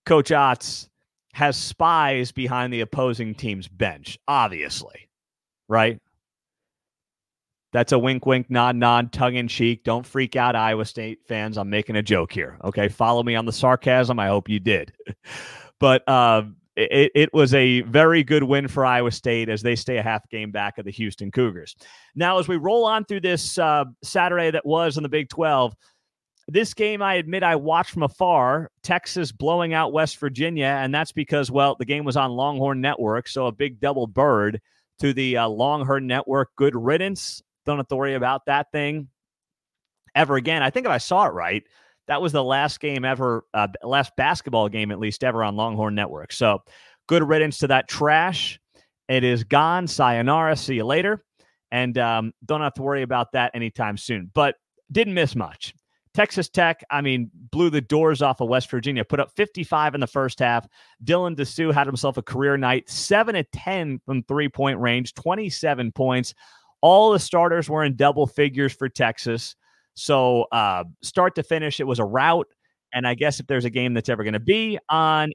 Coach 0.06 0.30
Otz 0.30 0.88
has 1.32 1.56
spies 1.56 2.32
behind 2.32 2.72
the 2.72 2.80
opposing 2.80 3.34
team's 3.34 3.68
bench, 3.68 4.18
obviously, 4.28 5.08
right? 5.68 6.00
That's 7.72 7.92
a 7.92 7.98
wink, 7.98 8.24
wink, 8.24 8.50
nod, 8.50 8.76
nod, 8.76 9.12
tongue 9.12 9.34
in 9.34 9.46
cheek. 9.48 9.84
Don't 9.84 10.06
freak 10.06 10.36
out, 10.36 10.56
Iowa 10.56 10.84
State 10.84 11.20
fans. 11.26 11.58
I'm 11.58 11.68
making 11.68 11.96
a 11.96 12.02
joke 12.02 12.32
here. 12.32 12.58
Okay. 12.64 12.88
Follow 12.88 13.22
me 13.22 13.34
on 13.34 13.44
the 13.44 13.52
sarcasm. 13.52 14.18
I 14.18 14.28
hope 14.28 14.48
you 14.48 14.58
did. 14.58 14.92
but 15.78 16.08
uh, 16.08 16.44
it, 16.76 17.12
it 17.14 17.34
was 17.34 17.52
a 17.54 17.82
very 17.82 18.22
good 18.22 18.42
win 18.42 18.68
for 18.68 18.86
Iowa 18.86 19.10
State 19.10 19.48
as 19.48 19.62
they 19.62 19.76
stay 19.76 19.98
a 19.98 20.02
half 20.02 20.28
game 20.30 20.50
back 20.50 20.78
of 20.78 20.84
the 20.84 20.92
Houston 20.92 21.30
Cougars. 21.30 21.76
Now, 22.14 22.38
as 22.38 22.48
we 22.48 22.56
roll 22.56 22.84
on 22.84 23.04
through 23.04 23.20
this 23.20 23.58
uh, 23.58 23.84
Saturday 24.02 24.50
that 24.52 24.64
was 24.64 24.96
in 24.96 25.02
the 25.02 25.08
Big 25.08 25.28
12, 25.28 25.74
this 26.46 26.72
game, 26.72 27.02
I 27.02 27.14
admit, 27.14 27.42
I 27.42 27.56
watched 27.56 27.90
from 27.90 28.04
afar. 28.04 28.70
Texas 28.82 29.32
blowing 29.32 29.74
out 29.74 29.92
West 29.92 30.18
Virginia, 30.18 30.78
and 30.80 30.94
that's 30.94 31.12
because, 31.12 31.50
well, 31.50 31.76
the 31.78 31.84
game 31.84 32.04
was 32.04 32.16
on 32.16 32.30
Longhorn 32.30 32.80
Network, 32.80 33.28
so 33.28 33.46
a 33.46 33.52
big 33.52 33.80
double 33.80 34.06
bird 34.06 34.60
to 35.00 35.12
the 35.12 35.36
uh, 35.36 35.48
Longhorn 35.48 36.06
Network. 36.06 36.50
Good 36.56 36.74
riddance. 36.74 37.42
Don't 37.68 37.90
worry 37.90 38.14
about 38.14 38.46
that 38.46 38.72
thing 38.72 39.08
ever 40.14 40.36
again. 40.36 40.62
I 40.62 40.70
think 40.70 40.86
if 40.86 40.90
I 40.90 40.98
saw 40.98 41.26
it 41.26 41.32
right, 41.34 41.62
that 42.06 42.22
was 42.22 42.32
the 42.32 42.42
last 42.42 42.80
game 42.80 43.04
ever, 43.04 43.44
uh, 43.52 43.68
last 43.82 44.12
basketball 44.16 44.70
game 44.70 44.90
at 44.90 44.98
least 44.98 45.22
ever 45.22 45.44
on 45.44 45.54
Longhorn 45.54 45.94
Network. 45.94 46.32
So 46.32 46.62
good 47.08 47.22
riddance 47.22 47.58
to 47.58 47.66
that 47.66 47.86
trash. 47.86 48.58
It 49.08 49.22
is 49.22 49.44
gone. 49.44 49.86
Sayonara. 49.86 50.56
See 50.56 50.76
you 50.76 50.84
later. 50.84 51.22
And 51.70 51.98
um, 51.98 52.32
don't 52.46 52.62
have 52.62 52.72
to 52.74 52.82
worry 52.82 53.02
about 53.02 53.32
that 53.32 53.50
anytime 53.54 53.98
soon. 53.98 54.30
But 54.32 54.56
didn't 54.90 55.12
miss 55.12 55.36
much. 55.36 55.74
Texas 56.14 56.48
Tech, 56.48 56.82
I 56.90 57.02
mean, 57.02 57.30
blew 57.52 57.68
the 57.68 57.82
doors 57.82 58.22
off 58.22 58.40
of 58.40 58.48
West 58.48 58.70
Virginia, 58.70 59.04
put 59.04 59.20
up 59.20 59.30
55 59.36 59.94
in 59.94 60.00
the 60.00 60.06
first 60.06 60.38
half. 60.40 60.66
Dylan 61.04 61.36
Disu 61.36 61.72
had 61.72 61.86
himself 61.86 62.16
a 62.16 62.22
career 62.22 62.56
night, 62.56 62.88
7 62.88 63.34
to 63.34 63.44
10 63.44 64.00
from 64.06 64.22
three 64.24 64.48
point 64.48 64.80
range, 64.80 65.12
27 65.14 65.92
points. 65.92 66.34
All 66.80 67.12
the 67.12 67.18
starters 67.18 67.68
were 67.68 67.84
in 67.84 67.96
double 67.96 68.26
figures 68.26 68.72
for 68.72 68.88
Texas. 68.88 69.56
So, 69.94 70.42
uh, 70.52 70.84
start 71.02 71.34
to 71.36 71.42
finish, 71.42 71.80
it 71.80 71.86
was 71.86 71.98
a 71.98 72.04
rout. 72.04 72.46
And 72.92 73.06
I 73.06 73.14
guess 73.14 73.40
if 73.40 73.46
there's 73.46 73.64
a 73.64 73.70
game 73.70 73.94
that's 73.94 74.08
ever 74.08 74.22
going 74.22 74.34
to 74.34 74.40
be 74.40 74.78
on 74.88 75.32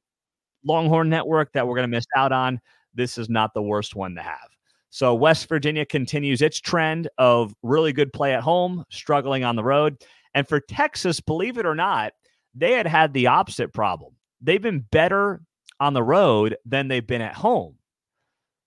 Longhorn 0.65 1.09
Network 1.09 1.51
that 1.53 1.67
we're 1.67 1.75
going 1.75 1.89
to 1.89 1.95
miss 1.95 2.05
out 2.15 2.31
on, 2.31 2.59
this 2.93 3.17
is 3.17 3.29
not 3.29 3.53
the 3.53 3.61
worst 3.61 3.95
one 3.95 4.15
to 4.15 4.21
have. 4.21 4.47
So, 4.89 5.13
West 5.15 5.49
Virginia 5.49 5.85
continues 5.85 6.41
its 6.41 6.59
trend 6.59 7.09
of 7.17 7.53
really 7.63 7.93
good 7.93 8.13
play 8.13 8.33
at 8.33 8.43
home, 8.43 8.85
struggling 8.89 9.43
on 9.43 9.55
the 9.55 9.63
road. 9.63 9.97
And 10.33 10.47
for 10.47 10.59
Texas, 10.59 11.19
believe 11.19 11.57
it 11.57 11.65
or 11.65 11.75
not, 11.75 12.13
they 12.55 12.73
had 12.73 12.87
had 12.87 13.13
the 13.13 13.27
opposite 13.27 13.73
problem. 13.73 14.13
They've 14.41 14.61
been 14.61 14.85
better 14.91 15.41
on 15.79 15.93
the 15.93 16.03
road 16.03 16.57
than 16.65 16.87
they've 16.87 17.05
been 17.05 17.21
at 17.21 17.33
home. 17.33 17.75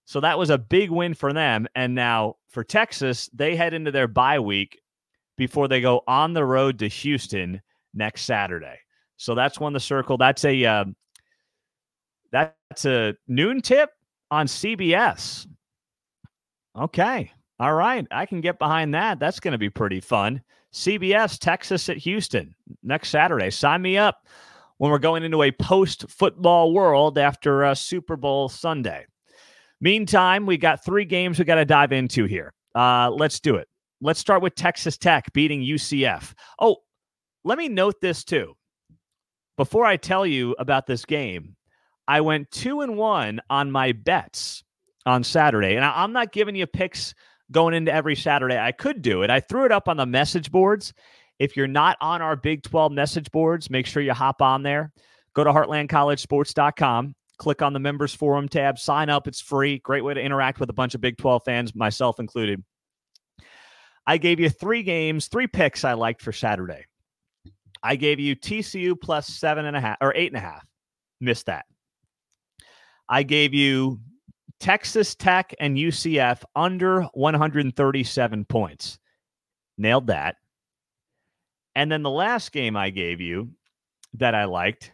So 0.06 0.20
that 0.20 0.38
was 0.38 0.50
a 0.50 0.58
big 0.58 0.90
win 0.90 1.14
for 1.14 1.32
them. 1.32 1.66
And 1.74 1.94
now 1.94 2.36
for 2.48 2.64
Texas, 2.64 3.28
they 3.34 3.56
head 3.56 3.74
into 3.74 3.90
their 3.90 4.08
bye 4.08 4.38
week 4.38 4.80
before 5.36 5.68
they 5.68 5.80
go 5.80 6.02
on 6.06 6.32
the 6.32 6.44
road 6.44 6.78
to 6.78 6.88
Houston 6.88 7.60
next 7.92 8.22
Saturday. 8.22 8.78
So 9.16 9.34
that's 9.34 9.60
one 9.60 9.72
the 9.72 9.80
circle. 9.80 10.16
That's 10.16 10.44
a 10.44 10.64
uh, 10.64 10.84
that's 12.30 12.84
a 12.84 13.14
noon 13.26 13.60
tip 13.60 13.90
on 14.30 14.46
CBS. 14.46 15.46
Okay. 16.78 17.32
All 17.58 17.74
right. 17.74 18.06
I 18.10 18.26
can 18.26 18.40
get 18.40 18.58
behind 18.58 18.94
that. 18.94 19.18
That's 19.18 19.40
going 19.40 19.52
to 19.52 19.58
be 19.58 19.70
pretty 19.70 20.00
fun. 20.00 20.42
CBS, 20.72 21.38
Texas 21.38 21.88
at 21.88 21.96
Houston 21.96 22.54
next 22.82 23.08
Saturday. 23.08 23.50
Sign 23.50 23.80
me 23.82 23.96
up 23.96 24.26
when 24.76 24.90
we're 24.90 24.98
going 24.98 25.22
into 25.22 25.42
a 25.42 25.50
post 25.50 26.08
football 26.10 26.72
world 26.74 27.16
after 27.18 27.64
uh, 27.64 27.74
Super 27.74 28.16
Bowl 28.16 28.48
Sunday. 28.48 29.06
Meantime, 29.80 30.46
we 30.46 30.56
got 30.56 30.84
three 30.84 31.04
games 31.04 31.38
we 31.38 31.44
got 31.44 31.56
to 31.56 31.64
dive 31.64 31.92
into 31.92 32.24
here. 32.24 32.52
Uh, 32.74 33.10
let's 33.10 33.40
do 33.40 33.56
it. 33.56 33.68
Let's 34.00 34.20
start 34.20 34.42
with 34.42 34.54
Texas 34.54 34.96
Tech 34.96 35.32
beating 35.32 35.60
UCF. 35.60 36.34
Oh, 36.60 36.76
let 37.44 37.58
me 37.58 37.68
note 37.68 38.00
this 38.00 38.24
too. 38.24 38.54
Before 39.56 39.84
I 39.84 39.96
tell 39.96 40.26
you 40.26 40.54
about 40.58 40.86
this 40.86 41.04
game, 41.04 41.56
I 42.08 42.20
went 42.20 42.50
two 42.50 42.82
and 42.82 42.96
one 42.96 43.40
on 43.48 43.70
my 43.70 43.92
bets 43.92 44.62
on 45.06 45.24
Saturday. 45.24 45.76
And 45.76 45.84
I, 45.84 46.02
I'm 46.02 46.12
not 46.12 46.32
giving 46.32 46.54
you 46.54 46.66
picks 46.66 47.14
going 47.50 47.74
into 47.74 47.92
every 47.92 48.16
Saturday. 48.16 48.58
I 48.58 48.72
could 48.72 49.02
do 49.02 49.22
it. 49.22 49.30
I 49.30 49.40
threw 49.40 49.64
it 49.64 49.72
up 49.72 49.88
on 49.88 49.96
the 49.96 50.06
message 50.06 50.50
boards. 50.50 50.92
If 51.38 51.56
you're 51.56 51.66
not 51.66 51.96
on 52.00 52.22
our 52.22 52.36
Big 52.36 52.62
12 52.62 52.92
message 52.92 53.30
boards, 53.30 53.70
make 53.70 53.86
sure 53.86 54.02
you 54.02 54.12
hop 54.12 54.42
on 54.42 54.62
there. 54.62 54.92
Go 55.34 55.44
to 55.44 55.52
heartlandcollegesports.com 55.52 57.14
click 57.38 57.62
on 57.62 57.72
the 57.72 57.78
members 57.78 58.14
forum 58.14 58.48
tab, 58.48 58.78
sign 58.78 59.08
up. 59.08 59.26
It's 59.26 59.40
free. 59.40 59.78
Great 59.78 60.04
way 60.04 60.14
to 60.14 60.20
interact 60.20 60.60
with 60.60 60.70
a 60.70 60.74
bunch 60.74 60.94
of 60.94 61.00
Big 61.00 61.16
12 61.18 61.42
fans, 61.44 61.74
myself 61.74 62.18
included. 62.18 62.62
I 64.06 64.18
gave 64.18 64.38
you 64.38 64.48
three 64.48 64.82
games, 64.82 65.28
three 65.28 65.46
picks 65.46 65.84
I 65.84 65.94
liked 65.94 66.22
for 66.22 66.32
Saturday. 66.32 66.86
I 67.82 67.96
gave 67.96 68.20
you 68.20 68.36
TCU 68.36 69.00
plus 69.00 69.26
seven 69.26 69.66
and 69.66 69.76
a 69.76 69.80
half 69.80 69.96
or 70.00 70.14
eight 70.14 70.32
and 70.32 70.36
a 70.36 70.40
half. 70.40 70.64
Missed 71.20 71.46
that. 71.46 71.66
I 73.08 73.22
gave 73.22 73.54
you 73.54 74.00
Texas 74.60 75.14
Tech 75.14 75.54
and 75.60 75.76
UCF 75.76 76.42
under 76.54 77.02
137 77.14 78.44
points. 78.46 78.98
Nailed 79.78 80.08
that. 80.08 80.36
And 81.74 81.92
then 81.92 82.02
the 82.02 82.10
last 82.10 82.52
game 82.52 82.76
I 82.76 82.90
gave 82.90 83.20
you 83.20 83.50
that 84.14 84.34
I 84.34 84.44
liked 84.44 84.92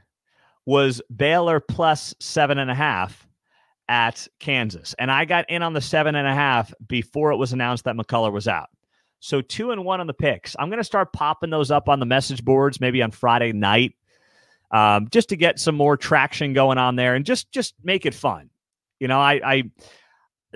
was 0.67 1.03
Baylor 1.15 1.61
plus 1.61 2.15
seven 2.21 2.59
and 2.59 2.71
a 2.71 2.75
half 2.75 3.27
at 3.89 4.27
Kansas. 4.39 4.95
And 4.99 5.11
I 5.11 5.25
got 5.25 5.49
in 5.51 5.63
on 5.63 5.73
the 5.73 5.81
seven 5.81 6.15
and 6.15 6.27
a 6.27 6.35
half 6.35 6.73
before 6.87 7.33
it 7.33 7.37
was 7.37 7.53
announced 7.53 7.85
that 7.85 7.97
McCullar 7.97 8.33
was 8.33 8.49
out. 8.49 8.71
So 9.21 9.41
two 9.41 9.71
and 9.71 9.85
one 9.85 10.01
on 10.01 10.07
the 10.07 10.15
picks. 10.15 10.57
I'm 10.59 10.69
going 10.69 10.79
to 10.79 10.85
start 10.85 11.13
popping 11.13 11.51
those 11.51 11.71
up 11.71 11.89
on 11.89 12.01
the 12.01 12.07
message 12.07 12.45
boards 12.45 12.81
maybe 12.81 13.03
on 13.03 13.11
Friday 13.11 13.53
night, 13.53 13.95
um, 14.71 15.09
just 15.11 15.29
to 15.29 15.37
get 15.37 15.59
some 15.59 15.77
more 15.77 15.97
traction 15.97 16.53
going 16.53 16.79
on 16.79 16.97
there 16.97 17.15
and 17.15 17.25
just 17.25 17.53
just 17.53 17.75
make 17.85 18.07
it 18.07 18.15
fun. 18.15 18.51
You 18.99 19.09
know, 19.09 19.21
I, 19.21 19.41
I 19.45 19.63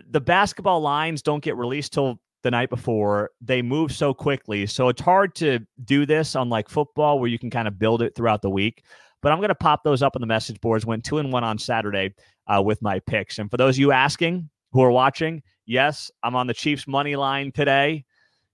the 0.08 0.20
basketball 0.20 0.80
lines 0.80 1.22
don't 1.22 1.42
get 1.42 1.56
released 1.56 1.92
till 1.92 2.18
the 2.42 2.50
night 2.50 2.70
before. 2.70 3.30
They 3.40 3.62
move 3.62 3.92
so 3.92 4.14
quickly. 4.14 4.66
So 4.66 4.88
it's 4.88 5.00
hard 5.00 5.34
to 5.36 5.60
do 5.84 6.06
this 6.06 6.36
on 6.36 6.48
like 6.48 6.68
football 6.68 7.18
where 7.18 7.28
you 7.28 7.38
can 7.38 7.50
kind 7.50 7.68
of 7.68 7.78
build 7.78 8.02
it 8.02 8.14
throughout 8.14 8.42
the 8.42 8.50
week. 8.50 8.82
But 9.26 9.32
I'm 9.32 9.38
going 9.40 9.48
to 9.48 9.56
pop 9.56 9.82
those 9.82 10.02
up 10.02 10.14
on 10.14 10.20
the 10.20 10.26
message 10.28 10.60
boards. 10.60 10.86
Went 10.86 11.04
two 11.04 11.18
and 11.18 11.32
one 11.32 11.42
on 11.42 11.58
Saturday 11.58 12.14
uh, 12.46 12.62
with 12.62 12.80
my 12.80 13.00
picks. 13.00 13.40
And 13.40 13.50
for 13.50 13.56
those 13.56 13.74
of 13.74 13.80
you 13.80 13.90
asking 13.90 14.48
who 14.70 14.80
are 14.82 14.90
watching, 14.92 15.42
yes, 15.64 16.12
I'm 16.22 16.36
on 16.36 16.46
the 16.46 16.54
Chiefs 16.54 16.86
money 16.86 17.16
line 17.16 17.50
today. 17.50 18.04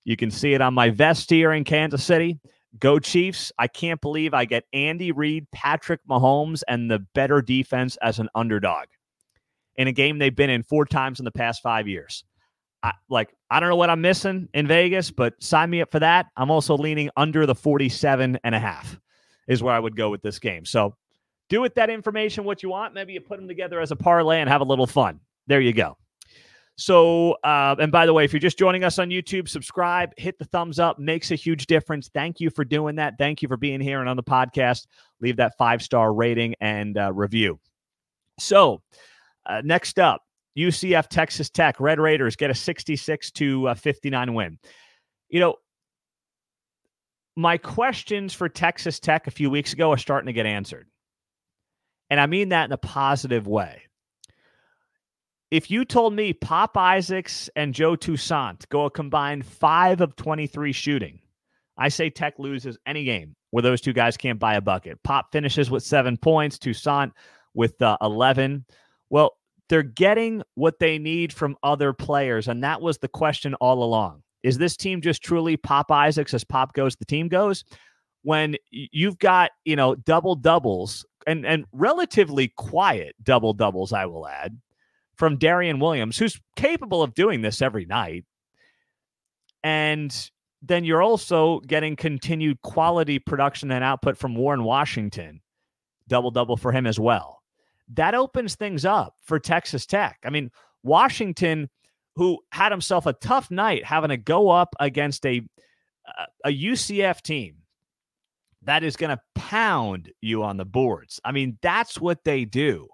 You 0.04 0.16
can 0.16 0.30
see 0.30 0.54
it 0.54 0.62
on 0.62 0.72
my 0.72 0.88
vest 0.88 1.28
here 1.28 1.52
in 1.52 1.64
Kansas 1.64 2.02
City. 2.02 2.40
Go 2.78 2.98
Chiefs. 2.98 3.52
I 3.58 3.66
can't 3.66 4.00
believe 4.00 4.32
I 4.32 4.46
get 4.46 4.64
Andy 4.72 5.12
Reid, 5.12 5.46
Patrick 5.52 6.00
Mahomes, 6.08 6.62
and 6.66 6.90
the 6.90 7.00
better 7.14 7.42
defense 7.42 7.98
as 8.00 8.18
an 8.18 8.30
underdog 8.34 8.86
in 9.76 9.88
a 9.88 9.92
game 9.92 10.18
they've 10.18 10.34
been 10.34 10.48
in 10.48 10.62
four 10.62 10.86
times 10.86 11.18
in 11.18 11.26
the 11.26 11.32
past 11.32 11.60
five 11.60 11.86
years. 11.86 12.24
I, 12.82 12.92
like, 13.10 13.34
I 13.50 13.60
don't 13.60 13.68
know 13.68 13.76
what 13.76 13.90
I'm 13.90 14.00
missing 14.00 14.48
in 14.54 14.66
Vegas, 14.66 15.10
but 15.10 15.34
sign 15.38 15.68
me 15.68 15.82
up 15.82 15.92
for 15.92 16.00
that. 16.00 16.28
I'm 16.34 16.50
also 16.50 16.78
leaning 16.78 17.10
under 17.14 17.44
the 17.44 17.54
47 17.54 18.38
and 18.42 18.54
a 18.54 18.58
half 18.58 18.98
is 19.48 19.62
where 19.62 19.74
I 19.74 19.78
would 19.78 19.96
go 19.96 20.10
with 20.10 20.22
this 20.22 20.38
game. 20.38 20.64
So 20.64 20.94
do 21.48 21.60
with 21.60 21.74
that 21.74 21.90
information 21.90 22.44
what 22.44 22.62
you 22.62 22.70
want. 22.70 22.94
Maybe 22.94 23.12
you 23.12 23.20
put 23.20 23.38
them 23.38 23.48
together 23.48 23.80
as 23.80 23.90
a 23.90 23.96
parlay 23.96 24.40
and 24.40 24.48
have 24.48 24.60
a 24.60 24.64
little 24.64 24.86
fun. 24.86 25.20
There 25.46 25.60
you 25.60 25.72
go. 25.72 25.96
So, 26.76 27.32
uh, 27.44 27.76
and 27.78 27.92
by 27.92 28.06
the 28.06 28.14
way, 28.14 28.24
if 28.24 28.32
you're 28.32 28.40
just 28.40 28.58
joining 28.58 28.82
us 28.82 28.98
on 28.98 29.10
YouTube, 29.10 29.48
subscribe, 29.48 30.14
hit 30.16 30.38
the 30.38 30.46
thumbs 30.46 30.78
up, 30.78 30.98
makes 30.98 31.30
a 31.30 31.34
huge 31.34 31.66
difference. 31.66 32.08
Thank 32.14 32.40
you 32.40 32.48
for 32.48 32.64
doing 32.64 32.96
that. 32.96 33.14
Thank 33.18 33.42
you 33.42 33.48
for 33.48 33.58
being 33.58 33.80
here 33.80 34.00
and 34.00 34.08
on 34.08 34.16
the 34.16 34.22
podcast. 34.22 34.86
Leave 35.20 35.36
that 35.36 35.52
five 35.58 35.82
star 35.82 36.14
rating 36.14 36.54
and 36.60 36.96
uh, 36.96 37.12
review. 37.12 37.60
So, 38.38 38.82
uh, 39.44 39.60
next 39.64 39.98
up, 39.98 40.22
UCF 40.56 41.08
Texas 41.08 41.50
Tech 41.50 41.78
Red 41.78 42.00
Raiders 42.00 42.36
get 42.36 42.50
a 42.50 42.54
66 42.54 43.30
to 43.32 43.68
uh, 43.68 43.74
59 43.74 44.34
win. 44.34 44.58
You 45.28 45.40
know, 45.40 45.56
my 47.36 47.56
questions 47.56 48.34
for 48.34 48.48
Texas 48.48 49.00
Tech 49.00 49.26
a 49.26 49.30
few 49.30 49.50
weeks 49.50 49.72
ago 49.72 49.92
are 49.92 49.98
starting 49.98 50.26
to 50.26 50.32
get 50.32 50.46
answered. 50.46 50.86
And 52.10 52.20
I 52.20 52.26
mean 52.26 52.50
that 52.50 52.66
in 52.66 52.72
a 52.72 52.78
positive 52.78 53.46
way. 53.46 53.82
If 55.50 55.70
you 55.70 55.84
told 55.84 56.14
me 56.14 56.32
Pop 56.32 56.76
Isaacs 56.76 57.50
and 57.56 57.74
Joe 57.74 57.94
Toussaint 57.94 58.68
go 58.70 58.86
a 58.86 58.90
combined 58.90 59.44
five 59.44 60.00
of 60.00 60.16
23 60.16 60.72
shooting, 60.72 61.20
I 61.76 61.88
say 61.88 62.10
Tech 62.10 62.38
loses 62.38 62.78
any 62.86 63.04
game 63.04 63.34
where 63.50 63.62
those 63.62 63.80
two 63.80 63.92
guys 63.92 64.16
can't 64.16 64.38
buy 64.38 64.54
a 64.54 64.60
bucket. 64.60 65.02
Pop 65.02 65.32
finishes 65.32 65.70
with 65.70 65.82
seven 65.82 66.16
points, 66.16 66.58
Toussaint 66.58 67.12
with 67.54 67.80
uh, 67.82 67.98
11. 68.00 68.64
Well, 69.10 69.36
they're 69.68 69.82
getting 69.82 70.42
what 70.54 70.78
they 70.78 70.98
need 70.98 71.32
from 71.32 71.56
other 71.62 71.92
players. 71.92 72.48
And 72.48 72.64
that 72.64 72.80
was 72.80 72.98
the 72.98 73.08
question 73.08 73.54
all 73.54 73.82
along. 73.82 74.22
Is 74.42 74.58
this 74.58 74.76
team 74.76 75.00
just 75.00 75.22
truly 75.22 75.56
Pop 75.56 75.90
Isaacs 75.90 76.34
as 76.34 76.44
Pop 76.44 76.72
goes, 76.72 76.96
the 76.96 77.04
team 77.04 77.28
goes? 77.28 77.64
When 78.22 78.56
you've 78.70 79.18
got, 79.18 79.50
you 79.64 79.76
know, 79.76 79.94
double 79.94 80.36
doubles 80.36 81.04
and, 81.26 81.44
and 81.46 81.64
relatively 81.72 82.48
quiet 82.56 83.14
double 83.22 83.52
doubles, 83.52 83.92
I 83.92 84.06
will 84.06 84.26
add, 84.28 84.60
from 85.16 85.38
Darrion 85.38 85.80
Williams, 85.80 86.18
who's 86.18 86.40
capable 86.56 87.02
of 87.02 87.14
doing 87.14 87.42
this 87.42 87.62
every 87.62 87.84
night. 87.84 88.24
And 89.64 90.30
then 90.62 90.84
you're 90.84 91.02
also 91.02 91.60
getting 91.60 91.96
continued 91.96 92.62
quality 92.62 93.18
production 93.18 93.70
and 93.70 93.82
output 93.82 94.16
from 94.16 94.34
Warren 94.34 94.64
Washington, 94.64 95.40
double 96.08 96.30
double 96.30 96.56
for 96.56 96.72
him 96.72 96.86
as 96.86 96.98
well. 96.98 97.42
That 97.94 98.14
opens 98.14 98.54
things 98.54 98.84
up 98.84 99.14
for 99.24 99.38
Texas 99.38 99.86
Tech. 99.86 100.18
I 100.24 100.30
mean, 100.30 100.50
Washington 100.82 101.68
who 102.16 102.38
had 102.50 102.72
himself 102.72 103.06
a 103.06 103.12
tough 103.12 103.50
night 103.50 103.84
having 103.84 104.10
to 104.10 104.16
go 104.16 104.50
up 104.50 104.74
against 104.80 105.24
a 105.26 105.42
a 106.44 106.50
UCF 106.50 107.22
team 107.22 107.56
that 108.64 108.84
is 108.84 108.96
going 108.96 109.16
to 109.16 109.22
pound 109.34 110.10
you 110.20 110.42
on 110.42 110.56
the 110.56 110.64
boards. 110.64 111.20
I 111.24 111.32
mean, 111.32 111.58
that's 111.62 112.00
what 112.00 112.24
they 112.24 112.44
do. 112.44 112.88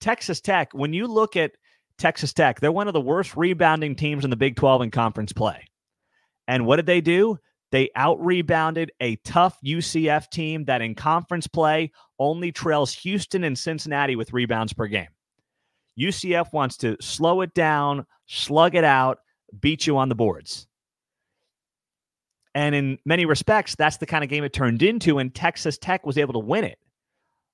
Texas 0.00 0.40
Tech, 0.40 0.72
when 0.72 0.92
you 0.92 1.06
look 1.06 1.36
at 1.36 1.52
Texas 1.98 2.32
Tech, 2.32 2.60
they're 2.60 2.72
one 2.72 2.88
of 2.88 2.94
the 2.94 3.00
worst 3.00 3.36
rebounding 3.36 3.94
teams 3.94 4.24
in 4.24 4.30
the 4.30 4.36
Big 4.36 4.56
12 4.56 4.82
in 4.82 4.90
conference 4.90 5.32
play. 5.32 5.64
And 6.48 6.66
what 6.66 6.76
did 6.76 6.86
they 6.86 7.00
do? 7.00 7.38
They 7.70 7.90
out 7.94 8.22
rebounded 8.22 8.92
a 9.00 9.16
tough 9.16 9.58
UCF 9.64 10.28
team 10.28 10.64
that 10.64 10.82
in 10.82 10.94
conference 10.94 11.46
play 11.46 11.92
only 12.18 12.52
trails 12.52 12.92
Houston 12.92 13.44
and 13.44 13.58
Cincinnati 13.58 14.16
with 14.16 14.32
rebounds 14.32 14.72
per 14.72 14.86
game. 14.86 15.08
UCF 15.98 16.52
wants 16.52 16.76
to 16.78 16.96
slow 17.00 17.40
it 17.42 17.54
down, 17.54 18.06
slug 18.26 18.74
it 18.74 18.84
out, 18.84 19.18
beat 19.60 19.86
you 19.86 19.98
on 19.98 20.08
the 20.08 20.14
boards. 20.14 20.66
And 22.54 22.74
in 22.74 22.98
many 23.04 23.24
respects, 23.24 23.74
that's 23.74 23.96
the 23.96 24.06
kind 24.06 24.22
of 24.22 24.30
game 24.30 24.44
it 24.44 24.52
turned 24.52 24.82
into, 24.82 25.18
and 25.18 25.34
Texas 25.34 25.78
Tech 25.78 26.04
was 26.04 26.18
able 26.18 26.34
to 26.34 26.38
win 26.38 26.64
it. 26.64 26.78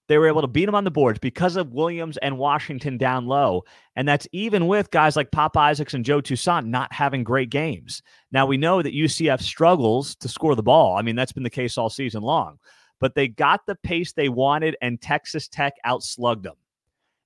They 0.08 0.16
were 0.16 0.26
able 0.26 0.40
to 0.40 0.48
beat 0.48 0.64
them 0.64 0.74
on 0.74 0.84
the 0.84 0.90
boards 0.90 1.18
because 1.18 1.56
of 1.56 1.74
Williams 1.74 2.16
and 2.16 2.38
Washington 2.38 2.96
down 2.96 3.26
low. 3.26 3.64
And 3.94 4.08
that's 4.08 4.26
even 4.32 4.66
with 4.66 4.90
guys 4.90 5.16
like 5.16 5.30
Pop 5.30 5.54
Isaacs 5.56 5.92
and 5.92 6.04
Joe 6.04 6.22
Toussaint 6.22 6.66
not 6.66 6.92
having 6.92 7.24
great 7.24 7.50
games. 7.50 8.02
Now, 8.32 8.46
we 8.46 8.56
know 8.56 8.80
that 8.80 8.94
UCF 8.94 9.42
struggles 9.42 10.16
to 10.16 10.28
score 10.28 10.54
the 10.54 10.62
ball. 10.62 10.96
I 10.96 11.02
mean, 11.02 11.14
that's 11.14 11.32
been 11.32 11.42
the 11.42 11.50
case 11.50 11.76
all 11.76 11.90
season 11.90 12.22
long. 12.22 12.58
But 13.00 13.14
they 13.14 13.28
got 13.28 13.66
the 13.66 13.76
pace 13.76 14.14
they 14.14 14.30
wanted, 14.30 14.76
and 14.80 15.00
Texas 15.00 15.46
Tech 15.46 15.74
outslugged 15.86 16.42
them. 16.42 16.56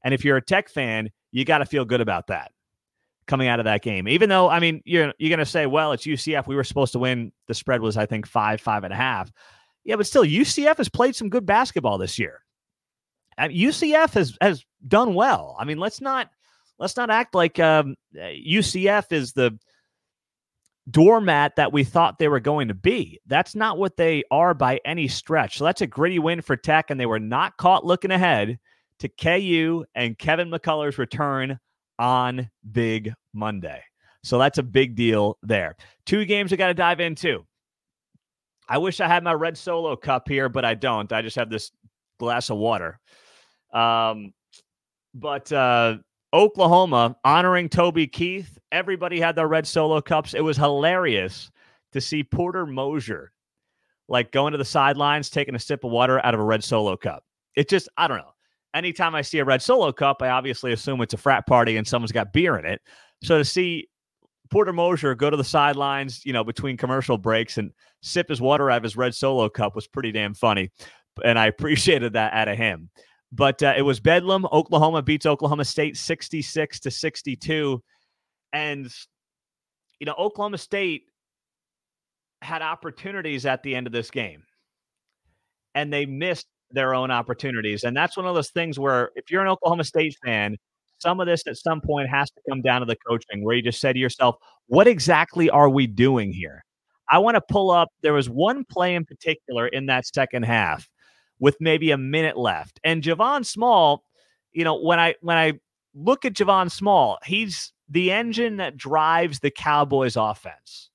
And 0.05 0.15
if 0.15 0.25
you're 0.25 0.37
a 0.37 0.43
Tech 0.43 0.69
fan, 0.69 1.11
you 1.31 1.45
got 1.45 1.59
to 1.59 1.67
feel 1.67 1.85
good 1.85 2.01
about 2.01 2.29
that 2.29 2.53
coming 3.27 3.49
out 3.49 3.61
of 3.61 3.65
that 3.65 3.83
game. 3.83 4.09
Even 4.09 4.29
though, 4.29 4.49
I 4.49 4.61
mean, 4.61 4.83
you're 4.85 5.13
you're 5.19 5.31
gonna 5.31 5.47
say, 5.47 5.67
well, 5.67 5.93
it's 5.93 6.05
UCF. 6.05 6.47
We 6.47 6.57
were 6.57 6.65
supposed 6.65 6.93
to 6.93 6.99
win. 6.99 7.33
The 7.49 7.55
spread 7.55 7.81
was, 7.81 7.97
I 7.97 8.07
think, 8.07 8.27
five, 8.27 8.61
five 8.61 8.85
and 8.85 8.93
a 8.93 8.97
half. 8.97 9.31
Yeah, 9.85 9.97
but 9.97 10.07
still, 10.07 10.25
UCF 10.25 10.77
has 10.77 10.89
played 10.89 11.17
some 11.17 11.29
good 11.29 11.47
basketball 11.47 11.99
this 11.99 12.19
year. 12.19 12.43
UCF 13.39 14.13
has 14.15 14.37
has 14.41 14.65
done 14.87 15.15
well. 15.15 15.57
I 15.59 15.65
mean, 15.65 15.79
let's 15.79 16.01
not 16.01 16.29
let's 16.79 16.97
not 16.97 17.11
act 17.11 17.35
like 17.35 17.59
um, 17.59 17.97
UCF 18.15 19.13
is 19.13 19.33
the 19.33 19.59
doormat 20.91 21.57
that 21.57 21.73
we 21.73 21.85
thought 21.85 22.19
they 22.19 22.29
were 22.29 22.41
going 22.41 22.69
to 22.69 22.75
be. 22.75 23.21
That's 23.27 23.55
not 23.55 23.79
what 23.79 23.97
they 23.97 24.25
are 24.31 24.53
by 24.53 24.81
any 24.85 25.09
stretch. 25.09 25.59
So 25.59 25.65
that's 25.65 25.81
a 25.81 25.87
gritty 25.87 26.19
win 26.19 26.43
for 26.43 26.57
Tech, 26.57 26.91
and 26.91 26.99
they 26.99 27.07
were 27.07 27.21
not 27.21 27.57
caught 27.57 27.85
looking 27.85 28.11
ahead 28.11 28.59
to 29.03 29.09
KU 29.09 29.85
and 29.97 30.17
Kevin 30.17 30.49
McCullar's 30.49 30.97
return 30.97 31.59
on 31.99 32.49
Big 32.71 33.13
Monday. 33.35 33.83
So 34.23 34.39
that's 34.39 34.59
a 34.59 34.63
big 34.63 34.95
deal 34.95 35.39
there. 35.43 35.77
Two 36.07 36.25
games 36.25 36.53
we 36.53 36.57
got 36.57 36.69
to 36.69 36.75
dive 36.75 37.01
into. 37.01 37.45
I 38.69 38.79
wish 38.79 39.01
I 39.01 39.09
had 39.09 39.25
my 39.25 39.35
red 39.35 39.59
solo 39.59 39.97
cup 39.97 40.29
here, 40.29 40.49
but 40.49 40.65
I 40.65 40.75
don't. 40.75 41.13
I 41.13 41.21
just 41.21 41.35
have 41.35 41.51
this 41.51 41.73
glass 42.21 42.49
of 42.49 42.59
water. 42.59 43.01
Um, 43.75 44.33
but 45.15 45.51
uh, 45.53 45.97
Oklahoma 46.33 47.17
honoring 47.25 47.69
Toby 47.69 48.07
Keith. 48.07 48.57
Everybody 48.71 49.19
had 49.19 49.35
their 49.35 49.49
red 49.49 49.67
solo 49.67 50.01
cups. 50.01 50.33
It 50.33 50.45
was 50.45 50.57
hilarious 50.57 51.51
to 51.91 52.01
see 52.01 52.23
Porter 52.23 52.67
Moser 52.67 53.33
like 54.09 54.31
going 54.31 54.53
to 54.53 54.59
the 54.59 54.65
sidelines, 54.65 55.29
taking 55.29 55.57
a 55.57 55.59
sip 55.59 55.83
of 55.83 55.91
water 55.91 56.25
out 56.25 56.35
of 56.35 56.41
a 56.41 56.45
red 56.45 56.63
solo 56.63 56.97
cup. 56.97 57.25
It 57.57 57.69
just, 57.69 57.89
I 57.97 58.07
don't 58.07 58.19
know 58.19 58.32
anytime 58.75 59.15
I 59.15 59.23
see 59.23 59.39
a 59.39 59.45
red 59.45 59.63
solo 59.63 59.93
cup, 59.93 60.23
I 60.23 60.29
obviously 60.29 60.73
assume 60.73 61.01
it's 61.01 61.15
a 61.15 61.19
frat 61.19 61.47
party 61.47 61.77
and 61.77 61.87
someone's 61.87 62.13
got 62.13 62.33
beer 62.33 62.57
in 62.59 62.65
it. 62.65 62.81
So 63.23 63.39
to 63.39 63.45
see 63.45 63.89
Porter 64.51 64.73
Moser 64.73 65.15
go 65.15 65.31
to 65.31 65.37
the 65.37 65.45
sidelines, 65.45 66.25
you 66.25 66.33
know, 66.33 66.45
between 66.45 66.77
commercial 66.77 67.19
breaks 67.19 67.59
and 67.59 67.73
sip 68.03 68.29
his 68.29 68.41
water 68.41 68.71
out 68.71 68.79
of 68.79 68.83
his 68.83 68.97
red 68.97 69.15
solo 69.15 69.49
cup 69.49 69.75
was 69.75 69.87
pretty 69.87 70.13
damn 70.13 70.35
funny. 70.35 70.71
And 71.25 71.39
I 71.39 71.47
appreciated 71.49 72.15
that 72.15 72.33
out 72.33 72.49
of 72.49 72.57
him. 72.57 72.91
But 73.31 73.63
uh, 73.63 73.75
it 73.77 73.83
was 73.83 73.99
Bedlam. 73.99 74.47
Oklahoma 74.53 75.03
beats 75.03 75.25
Oklahoma 75.25 75.65
State 75.65 75.97
66 75.97 76.81
to 76.81 76.91
62. 76.91 77.83
And, 78.53 78.93
you 79.99 80.07
know, 80.07 80.15
Oklahoma 80.19 80.59
State 80.59 81.05
had 82.43 82.61
opportunities 82.61 83.47
at 83.47 83.63
the 83.63 83.75
end 83.75 83.87
of 83.87 83.93
this 83.93 84.11
game 84.11 84.43
and 85.75 85.93
they 85.93 86.07
missed 86.07 86.47
their 86.73 86.95
own 86.95 87.11
opportunities. 87.11 87.85
And 87.85 87.97
that's 87.97 88.17
one 88.17 88.27
of 88.27 88.35
those 88.35 88.51
things 88.51 88.79
where 88.79 89.11
if 89.17 89.31
you're 89.31 89.43
an 89.43 89.49
Oklahoma 89.49 89.85
State 89.85 90.17
fan, 90.25 90.57
some 90.99 91.21
of 91.21 91.27
this 91.27 91.43
at 91.47 91.57
some 91.57 91.81
point 91.81 92.09
has 92.09 92.31
to 92.31 92.41
come 92.49 92.63
down 92.63 92.81
to 92.81 92.87
the 92.87 92.97
coaching 93.09 93.45
where 93.45 93.55
you 93.55 93.63
just 93.63 93.81
say 93.81 93.93
to 93.93 93.99
yourself, 93.99 94.37
what 94.67 94.87
exactly 94.87 95.51
are 95.51 95.69
we 95.69 95.87
doing 95.87 96.33
here? 96.33 96.65
I 97.11 97.19
want 97.19 97.35
to 97.35 97.41
pull 97.41 97.71
up. 97.71 97.89
There 98.03 98.15
was 98.15 98.31
one 98.31 98.65
play 98.65 98.95
in 98.95 99.05
particular 99.05 99.67
in 99.67 99.87
that 99.87 100.07
second 100.07 100.45
half 100.45 100.89
with 101.41 101.57
maybe 101.61 101.91
a 101.91 101.99
minute 101.99 102.39
left. 102.39 102.81
And 102.85 103.03
Javon 103.03 103.45
Small, 103.45 104.05
you 104.53 104.65
know, 104.65 104.81
when 104.81 105.01
I 105.01 105.17
when 105.21 105.37
I 105.37 105.55
look 105.95 106.25
at 106.25 106.35
Javon 106.35 106.71
Small, 106.71 107.19
he's 107.25 107.73
the 107.89 108.13
engine 108.13 108.57
that 108.57 108.77
drives 108.77 109.41
the 109.41 109.51
Cowboys 109.51 110.17
offense. 110.17 110.91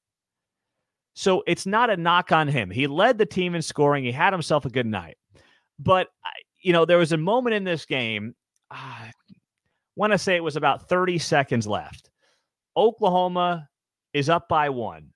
So 1.14 1.44
it's 1.48 1.66
not 1.66 1.90
a 1.90 1.98
knock 1.98 2.32
on 2.32 2.48
him. 2.48 2.70
He 2.70 2.88
led 2.88 3.18
the 3.18 3.26
team 3.26 3.56
in 3.56 3.62
scoring. 3.62 4.04
He 4.04 4.12
had 4.12 4.34
himself 4.34 4.66
a 4.66 4.70
good 4.70 4.86
night. 4.86 5.18
But, 5.80 6.08
you 6.62 6.74
know, 6.74 6.86
there 6.86 6.98
was 6.98 7.12
a 7.12 7.18
moment 7.18 7.56
in 7.56 7.64
this 7.64 7.86
game, 7.86 8.36
ah, 8.72 9.06
I 9.06 9.12
want 9.96 10.14
to 10.14 10.18
say 10.18 10.36
it 10.36 10.44
was 10.44 10.56
about 10.56 10.90
30 10.90 11.18
seconds 11.20 11.68
left. 11.68 12.10
Oklahoma 12.76 13.70
is 14.14 14.30
up 14.30 14.48
by 14.48 14.70
one. 14.70 15.12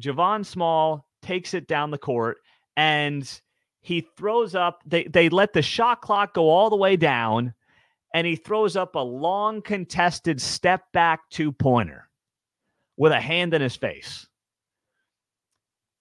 Javon 0.00 0.44
Small 0.44 1.06
takes 1.22 1.54
it 1.54 1.66
down 1.68 1.90
the 1.90 1.98
court 1.98 2.38
and 2.76 3.40
he 3.82 4.06
throws 4.16 4.54
up. 4.54 4.80
They 4.86 5.04
they 5.04 5.28
let 5.28 5.52
the 5.52 5.62
shot 5.62 6.00
clock 6.02 6.34
go 6.34 6.48
all 6.48 6.70
the 6.70 6.76
way 6.76 6.96
down, 6.96 7.52
and 8.14 8.26
he 8.26 8.36
throws 8.36 8.76
up 8.76 8.94
a 8.94 9.00
long 9.00 9.60
contested 9.60 10.40
step 10.40 10.84
back 10.92 11.28
two 11.30 11.52
pointer 11.52 12.08
with 12.96 13.12
a 13.12 13.20
hand 13.20 13.54
in 13.54 13.60
his 13.60 13.76
face. 13.76 14.26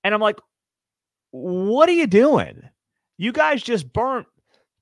And 0.04 0.14
I'm 0.14 0.22
like, 0.22 0.40
what 1.32 1.90
are 1.90 1.94
you 1.94 2.08
doing? 2.08 2.62
You 3.22 3.32
guys 3.32 3.62
just 3.62 3.94
burnt 3.94 4.26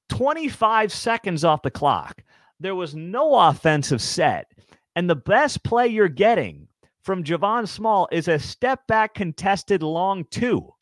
25 0.07 0.93
seconds 0.93 1.43
off 1.43 1.61
the 1.61 1.69
clock. 1.69 2.23
There 2.57 2.73
was 2.73 2.95
no 2.95 3.35
offensive 3.35 4.01
set. 4.01 4.49
And 4.95 5.09
the 5.09 5.15
best 5.17 5.61
play 5.65 5.87
you're 5.87 6.07
getting 6.07 6.69
from 7.01 7.25
Javon 7.25 7.67
Small 7.67 8.07
is 8.13 8.29
a 8.29 8.39
step 8.39 8.87
back 8.87 9.13
contested 9.13 9.83
long 9.83 10.23
two. 10.31 10.73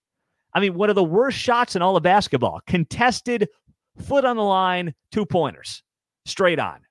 I 0.53 0.59
mean, 0.59 0.75
one 0.75 0.91
of 0.91 0.95
the 0.95 1.03
worst 1.03 1.39
shots 1.39 1.75
in 1.75 1.81
all 1.81 1.97
of 1.97 2.03
basketball. 2.03 2.61
Contested, 2.67 3.49
foot 4.03 4.23
on 4.23 4.37
the 4.37 4.43
line, 4.43 4.93
two 5.11 5.25
pointers, 5.25 5.81
straight 6.27 6.59
on. 6.59 6.81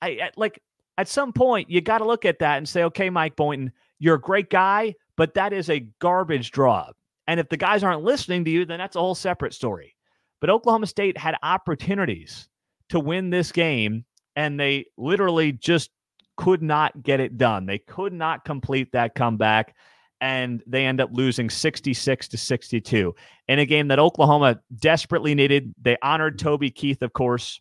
I, 0.00 0.08
I 0.10 0.30
like 0.36 0.62
at 0.98 1.08
some 1.08 1.32
point 1.32 1.68
you 1.68 1.80
got 1.80 1.98
to 1.98 2.04
look 2.04 2.24
at 2.24 2.38
that 2.38 2.58
and 2.58 2.68
say, 2.68 2.84
okay, 2.84 3.10
Mike 3.10 3.34
Boynton, 3.34 3.72
you're 3.98 4.14
a 4.14 4.20
great 4.20 4.50
guy, 4.50 4.94
but 5.16 5.34
that 5.34 5.52
is 5.52 5.68
a 5.68 5.88
garbage 5.98 6.52
draw. 6.52 6.90
And 7.26 7.40
if 7.40 7.48
the 7.48 7.56
guys 7.56 7.82
aren't 7.82 8.04
listening 8.04 8.44
to 8.44 8.50
you, 8.50 8.64
then 8.64 8.78
that's 8.78 8.96
a 8.96 9.00
whole 9.00 9.14
separate 9.14 9.54
story. 9.54 9.96
But 10.40 10.50
Oklahoma 10.50 10.86
State 10.86 11.16
had 11.16 11.36
opportunities 11.42 12.48
to 12.90 13.00
win 13.00 13.30
this 13.30 13.50
game, 13.50 14.04
and 14.36 14.60
they 14.60 14.86
literally 14.98 15.52
just 15.52 15.90
could 16.36 16.62
not 16.62 17.02
get 17.02 17.20
it 17.20 17.38
done. 17.38 17.66
They 17.66 17.78
could 17.78 18.12
not 18.12 18.44
complete 18.44 18.92
that 18.92 19.14
comeback, 19.14 19.74
and 20.20 20.62
they 20.66 20.84
end 20.84 21.00
up 21.00 21.10
losing 21.12 21.48
66 21.48 22.28
to 22.28 22.36
62 22.36 23.14
in 23.48 23.58
a 23.58 23.66
game 23.66 23.88
that 23.88 23.98
Oklahoma 23.98 24.60
desperately 24.76 25.34
needed. 25.34 25.74
They 25.80 25.96
honored 26.02 26.38
Toby 26.38 26.70
Keith, 26.70 27.02
of 27.02 27.12
course, 27.12 27.60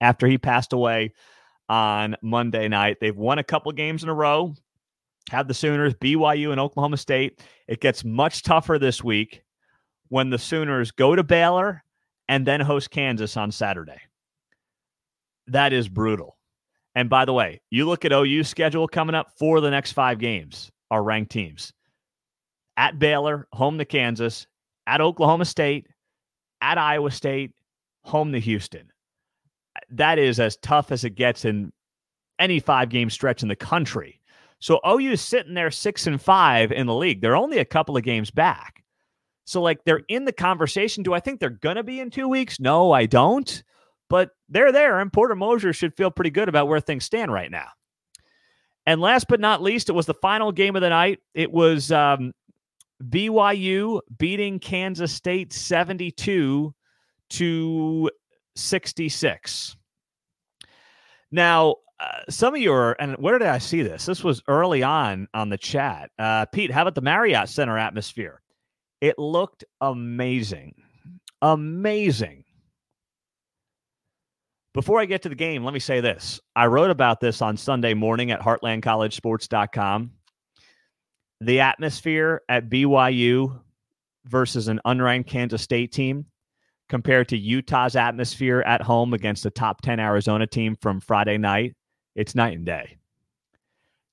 after 0.00 0.26
he 0.26 0.38
passed 0.38 0.72
away 0.72 1.12
on 1.68 2.16
Monday 2.22 2.68
night. 2.68 2.98
They've 3.00 3.16
won 3.16 3.38
a 3.38 3.44
couple 3.44 3.70
games 3.72 4.02
in 4.02 4.08
a 4.08 4.14
row. 4.14 4.54
Have 5.30 5.48
the 5.48 5.54
Sooners, 5.54 5.94
BYU, 5.94 6.50
and 6.50 6.60
Oklahoma 6.60 6.96
State. 6.96 7.40
It 7.68 7.80
gets 7.80 8.04
much 8.04 8.42
tougher 8.42 8.78
this 8.78 9.02
week 9.02 9.42
when 10.08 10.30
the 10.30 10.38
Sooners 10.38 10.90
go 10.90 11.14
to 11.14 11.22
Baylor 11.22 11.82
and 12.28 12.46
then 12.46 12.60
host 12.60 12.90
Kansas 12.90 13.36
on 13.36 13.50
Saturday. 13.50 14.00
That 15.46 15.72
is 15.72 15.88
brutal. 15.88 16.36
And 16.94 17.08
by 17.08 17.24
the 17.24 17.32
way, 17.32 17.60
you 17.70 17.86
look 17.86 18.04
at 18.04 18.12
OU's 18.12 18.48
schedule 18.48 18.86
coming 18.86 19.14
up 19.14 19.30
for 19.38 19.60
the 19.60 19.70
next 19.70 19.92
five 19.92 20.18
games 20.18 20.70
are 20.90 21.02
ranked 21.02 21.32
teams 21.32 21.72
at 22.76 22.98
Baylor, 22.98 23.46
home 23.52 23.78
to 23.78 23.84
Kansas, 23.84 24.46
at 24.86 25.00
Oklahoma 25.00 25.44
State, 25.44 25.86
at 26.60 26.78
Iowa 26.78 27.10
State, 27.10 27.52
home 28.02 28.32
to 28.32 28.40
Houston. 28.40 28.90
That 29.90 30.18
is 30.18 30.40
as 30.40 30.56
tough 30.58 30.92
as 30.92 31.04
it 31.04 31.10
gets 31.10 31.44
in 31.44 31.72
any 32.38 32.60
five 32.60 32.88
game 32.88 33.10
stretch 33.10 33.42
in 33.42 33.48
the 33.48 33.56
country. 33.56 34.20
So 34.62 34.78
OU 34.86 35.10
is 35.10 35.20
sitting 35.20 35.54
there 35.54 35.72
six 35.72 36.06
and 36.06 36.22
five 36.22 36.70
in 36.70 36.86
the 36.86 36.94
league. 36.94 37.20
They're 37.20 37.34
only 37.34 37.58
a 37.58 37.64
couple 37.64 37.96
of 37.96 38.04
games 38.04 38.30
back. 38.30 38.84
So, 39.44 39.60
like, 39.60 39.82
they're 39.84 40.02
in 40.06 40.24
the 40.24 40.32
conversation. 40.32 41.02
Do 41.02 41.12
I 41.12 41.18
think 41.18 41.40
they're 41.40 41.50
going 41.50 41.74
to 41.74 41.82
be 41.82 41.98
in 41.98 42.10
two 42.10 42.28
weeks? 42.28 42.60
No, 42.60 42.92
I 42.92 43.06
don't. 43.06 43.60
But 44.08 44.30
they're 44.48 44.70
there, 44.70 45.00
and 45.00 45.12
Porter 45.12 45.34
Moser 45.34 45.72
should 45.72 45.96
feel 45.96 46.12
pretty 46.12 46.30
good 46.30 46.48
about 46.48 46.68
where 46.68 46.78
things 46.78 47.04
stand 47.04 47.32
right 47.32 47.50
now. 47.50 47.66
And 48.86 49.00
last 49.00 49.26
but 49.26 49.40
not 49.40 49.62
least, 49.62 49.88
it 49.88 49.94
was 49.94 50.06
the 50.06 50.14
final 50.14 50.52
game 50.52 50.76
of 50.76 50.82
the 50.82 50.90
night. 50.90 51.18
It 51.34 51.50
was 51.50 51.90
um, 51.90 52.32
BYU 53.02 53.98
beating 54.16 54.60
Kansas 54.60 55.12
State 55.12 55.52
72 55.52 56.72
to 57.30 58.10
66. 58.54 59.76
Now, 61.32 61.76
some 62.28 62.54
of 62.54 62.60
you 62.60 62.72
are, 62.72 62.92
and 63.00 63.16
where 63.16 63.38
did 63.38 63.48
I 63.48 63.58
see 63.58 63.82
this? 63.82 64.06
This 64.06 64.24
was 64.24 64.42
early 64.48 64.82
on 64.82 65.28
on 65.34 65.48
the 65.48 65.58
chat. 65.58 66.10
Uh, 66.18 66.46
Pete, 66.46 66.70
how 66.70 66.82
about 66.82 66.94
the 66.94 67.00
Marriott 67.00 67.48
Center 67.48 67.78
atmosphere? 67.78 68.40
It 69.00 69.18
looked 69.18 69.64
amazing. 69.80 70.74
Amazing. 71.42 72.44
Before 74.74 75.00
I 75.00 75.04
get 75.04 75.22
to 75.22 75.28
the 75.28 75.34
game, 75.34 75.64
let 75.64 75.74
me 75.74 75.80
say 75.80 76.00
this. 76.00 76.40
I 76.56 76.66
wrote 76.66 76.90
about 76.90 77.20
this 77.20 77.42
on 77.42 77.56
Sunday 77.56 77.92
morning 77.92 78.30
at 78.30 78.40
heartlandcollegesports.com. 78.40 80.12
The 81.42 81.60
atmosphere 81.60 82.42
at 82.48 82.70
BYU 82.70 83.60
versus 84.24 84.68
an 84.68 84.80
unranked 84.86 85.26
Kansas 85.26 85.60
State 85.60 85.92
team 85.92 86.26
compared 86.88 87.28
to 87.28 87.36
Utah's 87.36 87.96
atmosphere 87.96 88.62
at 88.66 88.82
home 88.82 89.14
against 89.14 89.44
a 89.46 89.50
top 89.50 89.82
10 89.82 89.98
Arizona 89.98 90.46
team 90.46 90.76
from 90.80 91.00
Friday 91.00 91.38
night, 91.38 91.74
it's 92.14 92.34
night 92.34 92.56
and 92.56 92.66
day. 92.66 92.98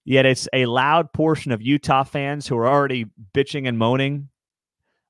Yet 0.05 0.25
it's 0.25 0.47
a 0.53 0.65
loud 0.65 1.13
portion 1.13 1.51
of 1.51 1.61
Utah 1.61 2.03
fans 2.03 2.47
who 2.47 2.57
are 2.57 2.67
already 2.67 3.05
bitching 3.33 3.67
and 3.67 3.77
moaning 3.77 4.29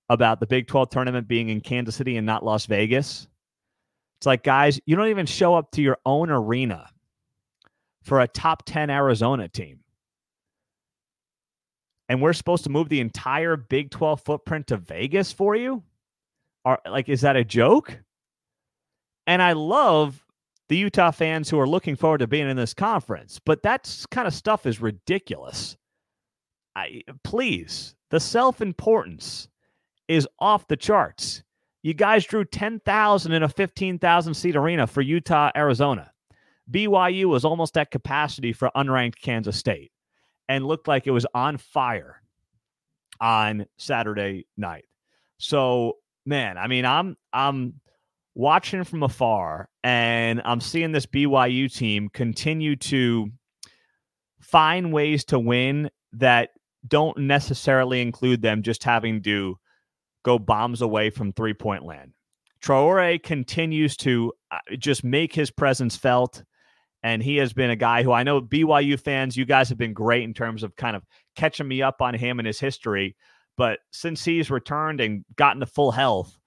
about 0.09 0.39
the 0.39 0.47
Big 0.47 0.67
12 0.67 0.89
tournament 0.89 1.27
being 1.27 1.49
in 1.49 1.61
Kansas 1.61 1.95
City 1.95 2.17
and 2.17 2.25
not 2.25 2.43
Las 2.43 2.65
Vegas. 2.65 3.27
It's 4.17 4.25
like, 4.25 4.43
guys, 4.43 4.79
you 4.85 4.95
don't 4.95 5.07
even 5.07 5.25
show 5.25 5.55
up 5.55 5.71
to 5.71 5.81
your 5.81 5.97
own 6.05 6.29
arena 6.29 6.89
for 8.03 8.19
a 8.19 8.27
top 8.27 8.63
10 8.65 8.89
Arizona 8.89 9.47
team. 9.47 9.79
And 12.09 12.21
we're 12.21 12.33
supposed 12.33 12.63
to 12.63 12.71
move 12.71 12.89
the 12.89 12.99
entire 12.99 13.55
Big 13.55 13.91
12 13.91 14.21
footprint 14.21 14.67
to 14.67 14.77
Vegas 14.77 15.31
for 15.31 15.55
you? 15.55 15.83
Are 16.65 16.81
like, 16.89 17.07
is 17.07 17.21
that 17.21 17.37
a 17.37 17.45
joke? 17.45 17.97
And 19.27 19.41
I 19.41 19.53
love 19.53 20.25
the 20.69 20.77
Utah 20.77 21.11
fans 21.11 21.49
who 21.49 21.59
are 21.59 21.67
looking 21.67 21.95
forward 21.95 22.19
to 22.19 22.27
being 22.27 22.49
in 22.49 22.55
this 22.55 22.73
conference, 22.73 23.39
but 23.43 23.63
that 23.63 24.05
kind 24.11 24.27
of 24.27 24.33
stuff 24.33 24.65
is 24.65 24.79
ridiculous. 24.79 25.75
I, 26.75 27.01
please, 27.23 27.95
the 28.11 28.19
self 28.19 28.61
importance 28.61 29.49
is 30.07 30.27
off 30.39 30.67
the 30.67 30.77
charts. 30.77 31.43
You 31.81 31.93
guys 31.93 32.25
drew 32.25 32.45
10,000 32.45 33.31
in 33.31 33.43
a 33.43 33.49
15,000 33.49 34.33
seat 34.33 34.55
arena 34.55 34.85
for 34.85 35.01
Utah, 35.01 35.51
Arizona. 35.55 36.11
BYU 36.69 37.25
was 37.25 37.45
almost 37.45 37.77
at 37.77 37.89
capacity 37.89 38.53
for 38.53 38.69
unranked 38.75 39.19
Kansas 39.21 39.57
State 39.57 39.91
and 40.47 40.65
looked 40.65 40.87
like 40.87 41.07
it 41.07 41.11
was 41.11 41.25
on 41.33 41.57
fire 41.57 42.21
on 43.19 43.65
Saturday 43.77 44.45
night. 44.57 44.85
So, 45.37 45.97
man, 46.25 46.57
I 46.57 46.67
mean, 46.67 46.85
I'm 46.85 47.17
I'm 47.33 47.75
watching 48.39 48.85
from 48.85 49.03
afar 49.03 49.67
and 49.83 50.41
I'm 50.45 50.61
seeing 50.61 50.93
this 50.93 51.05
BYU 51.05 51.71
team 51.71 52.07
continue 52.07 52.77
to 52.77 53.31
find 54.39 54.93
ways 54.93 55.25
to 55.25 55.37
win 55.37 55.89
that 56.13 56.51
don't 56.87 57.17
necessarily 57.17 58.01
include 58.01 58.41
them 58.41 58.63
just 58.63 58.85
having 58.85 59.21
to 59.23 59.57
go 60.23 60.39
bombs 60.39 60.81
away 60.81 61.09
from 61.09 61.33
three 61.33 61.53
point 61.53 61.83
land. 61.83 62.13
Traore 62.63 63.21
continues 63.21 63.97
to 63.97 64.31
uh, 64.51 64.59
just 64.77 65.03
make 65.03 65.35
his 65.35 65.51
presence 65.51 65.97
felt. 65.97 66.43
And 67.03 67.21
he 67.21 67.37
has 67.37 67.51
been 67.51 67.69
a 67.69 67.75
guy 67.75 68.03
who 68.03 68.13
I 68.13 68.23
know 68.23 68.41
BYU 68.41 68.97
fans, 68.97 69.35
you 69.35 69.43
guys 69.43 69.67
have 69.67 69.77
been 69.77 69.93
great 69.93 70.23
in 70.23 70.33
terms 70.33 70.63
of 70.63 70.77
kind 70.77 70.95
of 70.95 71.03
catching 71.35 71.67
me 71.67 71.81
up 71.81 72.01
on 72.01 72.13
him 72.13 72.39
and 72.39 72.47
his 72.47 72.59
history. 72.59 73.17
But 73.57 73.79
since 73.91 74.23
he's 74.23 74.49
returned 74.49 75.01
and 75.01 75.25
gotten 75.35 75.59
to 75.59 75.65
full 75.65 75.91
health, 75.91 76.38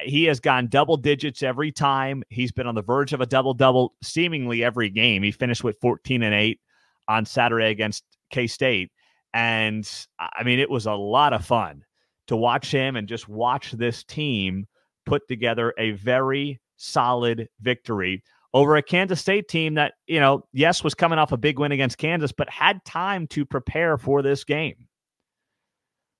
he 0.00 0.24
has 0.24 0.40
gone 0.40 0.68
double 0.68 0.96
digits 0.96 1.42
every 1.42 1.72
time. 1.72 2.22
He's 2.28 2.52
been 2.52 2.66
on 2.66 2.74
the 2.74 2.82
verge 2.82 3.12
of 3.12 3.20
a 3.20 3.26
double 3.26 3.54
double 3.54 3.94
seemingly 4.02 4.64
every 4.64 4.90
game. 4.90 5.22
He 5.22 5.32
finished 5.32 5.64
with 5.64 5.78
14 5.80 6.22
and 6.22 6.34
8 6.34 6.60
on 7.08 7.24
Saturday 7.24 7.70
against 7.70 8.04
K 8.30 8.46
State. 8.46 8.90
And 9.32 9.88
I 10.18 10.42
mean, 10.44 10.60
it 10.60 10.70
was 10.70 10.86
a 10.86 10.92
lot 10.92 11.32
of 11.32 11.44
fun 11.44 11.84
to 12.28 12.36
watch 12.36 12.70
him 12.70 12.96
and 12.96 13.08
just 13.08 13.28
watch 13.28 13.72
this 13.72 14.04
team 14.04 14.66
put 15.04 15.26
together 15.28 15.74
a 15.78 15.92
very 15.92 16.60
solid 16.76 17.48
victory 17.60 18.22
over 18.54 18.76
a 18.76 18.82
Kansas 18.82 19.20
State 19.20 19.48
team 19.48 19.74
that, 19.74 19.94
you 20.06 20.20
know, 20.20 20.46
yes, 20.52 20.84
was 20.84 20.94
coming 20.94 21.18
off 21.18 21.32
a 21.32 21.36
big 21.36 21.58
win 21.58 21.72
against 21.72 21.98
Kansas, 21.98 22.32
but 22.32 22.48
had 22.48 22.84
time 22.84 23.26
to 23.28 23.44
prepare 23.44 23.98
for 23.98 24.22
this 24.22 24.44
game. 24.44 24.86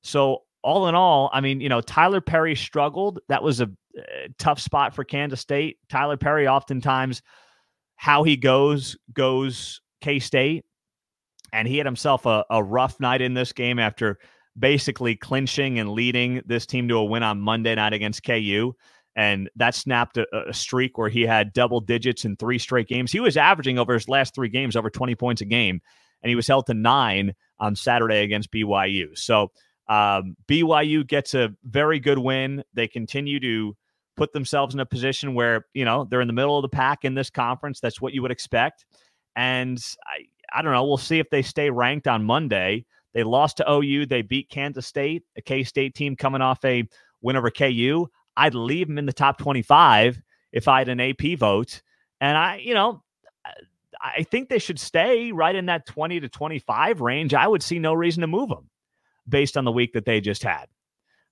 So, 0.03 0.43
all 0.65 0.89
in 0.89 0.95
all, 0.95 1.31
I 1.33 1.41
mean, 1.41 1.61
you 1.61 1.69
know, 1.69 1.83
Tylor 1.83 2.23
Perry 2.23 2.57
struggled. 2.57 3.21
That 3.29 3.43
was 3.43 3.61
a, 3.61 3.71
a 3.97 4.29
tough 4.39 4.59
spot 4.59 4.95
for 4.95 5.05
Kansas 5.05 5.41
State. 5.41 5.79
Tylor 5.91 6.17
Perry, 6.17 6.49
oftentimes, 6.49 7.23
how 7.97 8.23
he 8.23 8.37
goes, 8.37 8.97
goes 9.13 9.83
K 10.01 10.19
State. 10.19 10.65
And 11.53 11.69
he 11.69 11.77
had 11.77 11.87
himself 11.87 12.27
a, 12.27 12.45
a 12.51 12.65
rough 12.65 12.99
night 12.99 13.21
in 13.21 13.35
this 13.35 13.53
game 13.53 13.79
after 13.79 14.19
basically 14.59 15.15
clinching 15.15 15.79
and 15.79 15.91
leading 15.91 16.43
this 16.47 16.67
team 16.67 16.89
to 16.89 16.97
a 16.97 17.05
win 17.05 17.23
on 17.23 17.41
Monday 17.41 17.75
night 17.75 17.93
against 17.93 18.25
KU. 18.25 18.75
And 19.15 19.49
that 19.57 19.75
snapped 19.75 20.17
a, 20.17 20.27
a, 20.49 20.53
streak 20.53 20.99
where 20.99 21.09
he 21.09 21.23
had 21.23 21.53
double 21.53 21.81
digits 21.81 22.25
in 22.25 22.37
three 22.37 22.59
straight 22.59 22.89
games. 22.89 23.13
He 23.13 23.21
was 23.21 23.37
averaging 23.37 23.79
over 23.79 23.93
his 23.93 24.09
last 24.09 24.35
three 24.35 24.49
games 24.49 24.75
over 24.75 24.91
20 24.91 25.15
points 25.15 25.43
a 25.43 25.45
game, 25.45 25.81
and 26.23 26.31
he 26.31 26.35
was 26.35 26.49
held 26.49 26.67
to 26.67 26.75
nine 26.75 27.35
on 27.61 27.77
Saturday 27.77 28.25
against 28.25 28.51
BYU. 28.51 29.17
So 29.17 29.53
um, 29.89 30.37
BYU 30.49 31.07
gets 31.07 31.35
a 31.35 31.55
very 31.65 32.01
good 32.01 32.19
win. 32.19 32.65
They 32.73 32.89
continue 32.89 33.41
to 33.41 33.77
put 34.17 34.33
themselves 34.33 34.75
in 34.75 34.81
a 34.81 34.87
position 34.87 35.35
where 35.35 35.67
you 35.75 35.85
know 35.85 36.07
they're 36.09 36.21
in 36.21 36.27
the 36.27 36.33
middle 36.33 36.57
of 36.57 36.63
the 36.63 36.69
pack 36.69 37.05
in 37.05 37.15
this 37.15 37.31
conference. 37.31 37.81
That's 37.81 38.01
what 38.01 38.15
you 38.15 38.23
would 38.23 38.31
expect. 38.31 38.87
And 39.37 39.79
I, 40.07 40.59
I 40.59 40.63
don't 40.63 40.73
know. 40.73 40.85
We'll 40.85 40.97
see 40.97 41.19
if 41.19 41.29
they 41.31 41.43
stay 41.43 41.71
ranked 41.71 42.07
on 42.09 42.25
Monday. 42.25 42.87
They 43.13 43.25
lost 43.25 43.59
to 43.59 43.71
OU. 43.71 44.07
They 44.07 44.23
beat 44.23 44.49
Kansas 44.49 44.87
State, 44.87 45.25
a 45.37 45.43
K 45.43 45.65
State 45.65 45.95
team 45.95 46.17
coming 46.17 46.41
off 46.41 46.65
a 46.65 46.89
win 47.21 47.37
over 47.37 47.51
KU. 47.51 48.07
I'd 48.37 48.55
leave 48.55 48.89
them 48.89 48.99
in 48.99 49.07
the 49.07 49.13
top 49.13 49.39
25 49.39 50.21
if 50.53 50.67
I 50.67 50.79
had 50.81 50.89
an 50.89 51.01
AP 51.01 51.39
vote. 51.39 51.83
And 52.21 52.37
I, 52.37 52.57
you 52.57 52.75
know, 52.75 53.03
I 54.01 54.25
think 54.25 54.49
they 54.49 54.59
should 54.59 54.79
stay 54.79 55.31
right 55.31 55.55
in 55.55 55.67
that 55.67 55.87
20 55.87 56.21
to 56.21 56.29
25 56.29 57.01
range. 57.01 57.33
I 57.33 57.47
would 57.47 57.63
see 57.63 57.79
no 57.79 57.95
reason 57.95 58.23
to 58.23 58.27
move 58.27 58.49
them 58.49 58.69
based 59.29 59.57
on 59.57 59.65
the 59.65 59.73
week 59.73 59.93
that 59.93 60.05
they 60.05 60.21
just 60.21 60.43
had. 60.43 60.67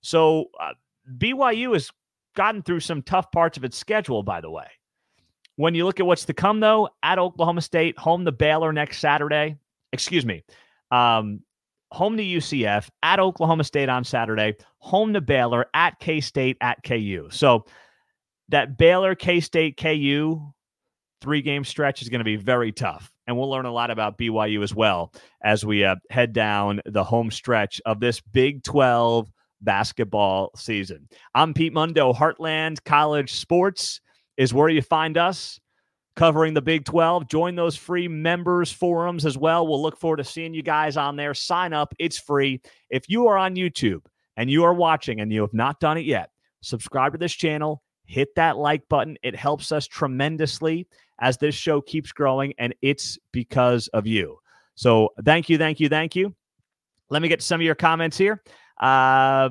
So 0.01 0.45
uh, 0.59 0.73
BYU 1.17 1.73
has 1.73 1.91
gotten 2.35 2.61
through 2.61 2.81
some 2.81 3.01
tough 3.01 3.31
parts 3.31 3.57
of 3.57 3.63
its 3.63 3.77
schedule, 3.77 4.23
by 4.23 4.41
the 4.41 4.49
way. 4.49 4.67
When 5.55 5.75
you 5.75 5.85
look 5.85 5.99
at 5.99 6.05
what's 6.05 6.25
to 6.25 6.33
come, 6.33 6.59
though, 6.59 6.89
at 7.03 7.19
Oklahoma 7.19 7.61
State, 7.61 7.97
home 7.97 8.25
to 8.25 8.31
Baylor 8.31 8.73
next 8.73 8.99
Saturday. 8.99 9.57
Excuse 9.91 10.25
me. 10.25 10.43
Um, 10.89 11.41
home 11.91 12.17
to 12.17 12.23
UCF, 12.23 12.89
at 13.03 13.19
Oklahoma 13.19 13.63
State 13.63 13.87
on 13.87 14.03
Saturday, 14.03 14.55
home 14.79 15.13
to 15.13 15.21
Baylor, 15.21 15.67
at 15.75 15.99
K 15.99 16.21
State, 16.21 16.57
at 16.59 16.83
KU. 16.83 17.27
So 17.29 17.65
that 18.49 18.77
Baylor, 18.77 19.13
K 19.13 19.39
State, 19.39 19.77
KU 19.77 20.53
three 21.23 21.41
game 21.41 21.63
stretch 21.63 22.01
is 22.01 22.09
going 22.09 22.19
to 22.19 22.25
be 22.25 22.35
very 22.35 22.71
tough. 22.71 23.12
And 23.27 23.37
we'll 23.37 23.49
learn 23.49 23.65
a 23.65 23.71
lot 23.71 23.89
about 23.89 24.17
BYU 24.17 24.63
as 24.63 24.75
well 24.75 25.13
as 25.43 25.65
we 25.65 25.83
uh, 25.83 25.95
head 26.09 26.33
down 26.33 26.81
the 26.85 27.03
home 27.03 27.31
stretch 27.31 27.81
of 27.85 27.99
this 27.99 28.19
Big 28.19 28.63
12 28.63 29.31
basketball 29.61 30.51
season. 30.55 31.07
I'm 31.33 31.53
Pete 31.53 31.73
Mundo. 31.73 32.13
Heartland 32.13 32.83
College 32.83 33.33
Sports 33.33 34.01
is 34.37 34.53
where 34.53 34.69
you 34.69 34.81
find 34.81 35.17
us 35.17 35.59
covering 36.15 36.53
the 36.53 36.61
Big 36.61 36.85
12. 36.85 37.27
Join 37.27 37.55
those 37.55 37.75
free 37.75 38.07
members 38.07 38.71
forums 38.71 39.25
as 39.25 39.37
well. 39.37 39.65
We'll 39.65 39.81
look 39.81 39.97
forward 39.97 40.17
to 40.17 40.23
seeing 40.23 40.53
you 40.53 40.63
guys 40.63 40.97
on 40.97 41.15
there. 41.15 41.33
Sign 41.33 41.73
up, 41.73 41.93
it's 41.99 42.19
free. 42.19 42.61
If 42.89 43.09
you 43.09 43.27
are 43.27 43.37
on 43.37 43.55
YouTube 43.55 44.01
and 44.37 44.49
you 44.49 44.63
are 44.63 44.73
watching 44.73 45.21
and 45.21 45.31
you 45.31 45.41
have 45.41 45.53
not 45.53 45.79
done 45.79 45.97
it 45.97 46.05
yet, 46.05 46.29
subscribe 46.61 47.13
to 47.13 47.17
this 47.17 47.33
channel, 47.33 47.81
hit 48.05 48.29
that 48.35 48.57
like 48.57 48.87
button. 48.89 49.17
It 49.23 49.35
helps 49.35 49.71
us 49.71 49.87
tremendously 49.87 50.87
as 51.19 51.37
this 51.37 51.55
show 51.55 51.81
keeps 51.81 52.11
growing, 52.11 52.53
and 52.57 52.73
it's 52.81 53.17
because 53.31 53.87
of 53.89 54.07
you. 54.07 54.37
So 54.75 55.09
thank 55.23 55.49
you, 55.49 55.57
thank 55.57 55.79
you, 55.79 55.89
thank 55.89 56.15
you. 56.15 56.33
Let 57.09 57.21
me 57.21 57.27
get 57.27 57.41
some 57.41 57.61
of 57.61 57.65
your 57.65 57.75
comments 57.75 58.17
here. 58.17 58.41
Uh, 58.79 59.49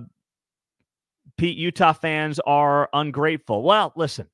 Pete, 1.36 1.56
Utah 1.56 1.92
fans 1.92 2.40
are 2.40 2.88
ungrateful. 2.92 3.62
Well, 3.62 3.92
listen, 3.96 4.28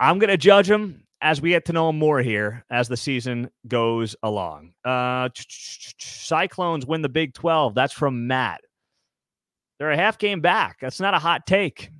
I'm 0.00 0.18
going 0.18 0.30
to 0.30 0.36
judge 0.36 0.68
them 0.68 1.04
as 1.20 1.40
we 1.40 1.50
get 1.50 1.64
to 1.66 1.72
know 1.72 1.88
them 1.88 1.98
more 1.98 2.20
here 2.20 2.64
as 2.70 2.88
the 2.88 2.96
season 2.96 3.50
goes 3.66 4.14
along. 4.22 4.72
Uh, 4.84 5.28
Cyclones 5.36 6.86
win 6.86 7.02
the 7.02 7.08
Big 7.08 7.34
12. 7.34 7.74
That's 7.74 7.92
from 7.92 8.26
Matt. 8.26 8.60
They're 9.78 9.90
a 9.90 9.96
half 9.96 10.18
game 10.18 10.40
back. 10.40 10.78
That's 10.80 11.00
not 11.00 11.14
a 11.14 11.18
hot 11.18 11.46
take. 11.46 11.90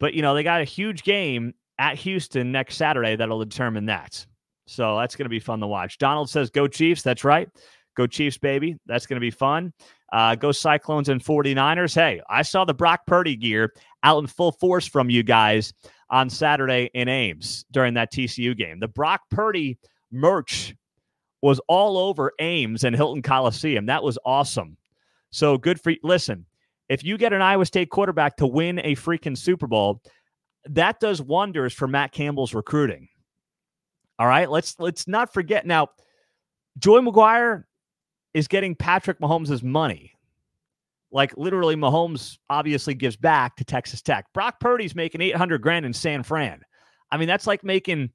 But, 0.00 0.14
you 0.14 0.22
know, 0.22 0.34
they 0.34 0.42
got 0.42 0.60
a 0.60 0.64
huge 0.64 1.02
game 1.02 1.54
at 1.78 1.96
Houston 1.98 2.52
next 2.52 2.76
Saturday 2.76 3.16
that'll 3.16 3.44
determine 3.44 3.86
that. 3.86 4.26
So 4.66 4.98
that's 4.98 5.16
going 5.16 5.26
to 5.26 5.30
be 5.30 5.40
fun 5.40 5.60
to 5.60 5.66
watch. 5.66 5.98
Donald 5.98 6.30
says, 6.30 6.50
Go 6.50 6.68
Chiefs. 6.68 7.02
That's 7.02 7.24
right. 7.24 7.48
Go 7.96 8.06
Chiefs, 8.06 8.38
baby. 8.38 8.76
That's 8.86 9.06
going 9.06 9.16
to 9.16 9.20
be 9.20 9.30
fun. 9.30 9.72
Uh, 10.12 10.34
go 10.34 10.52
Cyclones 10.52 11.08
and 11.08 11.22
49ers. 11.22 11.94
Hey, 11.94 12.20
I 12.28 12.42
saw 12.42 12.64
the 12.64 12.74
Brock 12.74 13.00
Purdy 13.06 13.36
gear 13.36 13.72
out 14.02 14.18
in 14.18 14.26
full 14.26 14.52
force 14.52 14.86
from 14.86 15.10
you 15.10 15.22
guys 15.22 15.72
on 16.10 16.28
Saturday 16.28 16.90
in 16.94 17.08
Ames 17.08 17.64
during 17.70 17.94
that 17.94 18.12
TCU 18.12 18.56
game. 18.56 18.78
The 18.78 18.88
Brock 18.88 19.22
Purdy 19.30 19.78
merch 20.10 20.74
was 21.40 21.60
all 21.66 21.98
over 21.98 22.32
Ames 22.38 22.84
and 22.84 22.94
Hilton 22.94 23.22
Coliseum. 23.22 23.86
That 23.86 24.02
was 24.02 24.18
awesome. 24.24 24.76
So 25.30 25.58
good 25.58 25.80
for 25.80 25.90
you. 25.90 25.98
Listen, 26.02 26.46
if 26.88 27.02
you 27.02 27.16
get 27.16 27.32
an 27.32 27.42
Iowa 27.42 27.64
State 27.64 27.90
quarterback 27.90 28.36
to 28.36 28.46
win 28.46 28.78
a 28.80 28.94
freaking 28.94 29.36
Super 29.36 29.66
Bowl, 29.66 30.02
that 30.66 31.00
does 31.00 31.20
wonders 31.20 31.72
for 31.72 31.88
Matt 31.88 32.12
Campbell's 32.12 32.54
recruiting. 32.54 33.08
All 34.18 34.26
right, 34.26 34.50
let's 34.50 34.78
let's 34.78 35.08
not 35.08 35.32
forget 35.32 35.66
now. 35.66 35.88
Joey 36.78 37.00
McGuire 37.02 37.64
is 38.34 38.48
getting 38.48 38.74
Patrick 38.74 39.20
Mahomes' 39.20 39.62
money. 39.62 40.12
Like 41.10 41.36
literally, 41.36 41.76
Mahomes 41.76 42.38
obviously 42.48 42.94
gives 42.94 43.16
back 43.16 43.56
to 43.56 43.64
Texas 43.64 44.00
Tech. 44.00 44.26
Brock 44.32 44.60
Purdy's 44.60 44.94
making 44.94 45.20
800 45.20 45.60
grand 45.60 45.84
in 45.84 45.92
San 45.92 46.22
Fran. 46.22 46.62
I 47.10 47.18
mean, 47.18 47.28
that's 47.28 47.46
like 47.46 47.62
making 47.62 48.10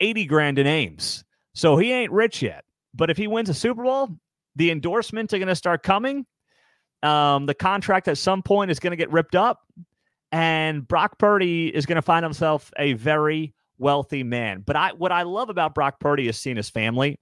80 0.00 0.26
grand 0.26 0.58
in 0.58 0.66
Ames. 0.66 1.24
So 1.54 1.76
he 1.76 1.92
ain't 1.92 2.12
rich 2.12 2.40
yet. 2.40 2.64
But 2.94 3.10
if 3.10 3.16
he 3.16 3.26
wins 3.26 3.48
a 3.48 3.54
Super 3.54 3.82
Bowl, 3.82 4.10
the 4.54 4.70
endorsements 4.70 5.34
are 5.34 5.38
going 5.38 5.48
to 5.48 5.56
start 5.56 5.82
coming. 5.82 6.24
Um, 7.02 7.46
the 7.46 7.54
contract 7.54 8.06
at 8.08 8.18
some 8.18 8.42
point 8.42 8.70
is 8.70 8.78
going 8.78 8.92
to 8.92 8.96
get 8.96 9.10
ripped 9.10 9.34
up. 9.34 9.60
And 10.30 10.86
Brock 10.86 11.18
Purdy 11.18 11.74
is 11.74 11.86
going 11.86 11.96
to 11.96 12.02
find 12.02 12.22
himself 12.22 12.70
a 12.78 12.92
very 12.94 13.54
wealthy 13.78 14.22
man. 14.22 14.62
But 14.64 14.76
I 14.76 14.92
what 14.92 15.12
I 15.12 15.22
love 15.22 15.48
about 15.48 15.74
Brock 15.74 16.00
Purdy 16.00 16.28
is 16.28 16.38
seeing 16.38 16.56
his 16.56 16.68
family. 16.70 17.18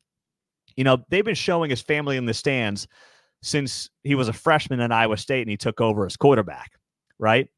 You 0.77 0.85
know, 0.85 0.99
they've 1.09 1.25
been 1.25 1.35
showing 1.35 1.71
his 1.71 1.81
family 1.81 2.17
in 2.17 2.27
the 2.27 2.35
stands 2.35 2.87
since 3.43 3.89
he 4.03 4.15
was 4.15 4.29
a 4.29 4.33
freshman 4.33 4.81
at 4.81 4.93
Iowa 4.93 5.17
State 5.17 5.43
and 5.43 5.51
he 5.51 5.57
took 5.57 5.81
over 5.81 6.05
as 6.07 6.17
quarterback, 6.17 6.73
right? 7.19 7.49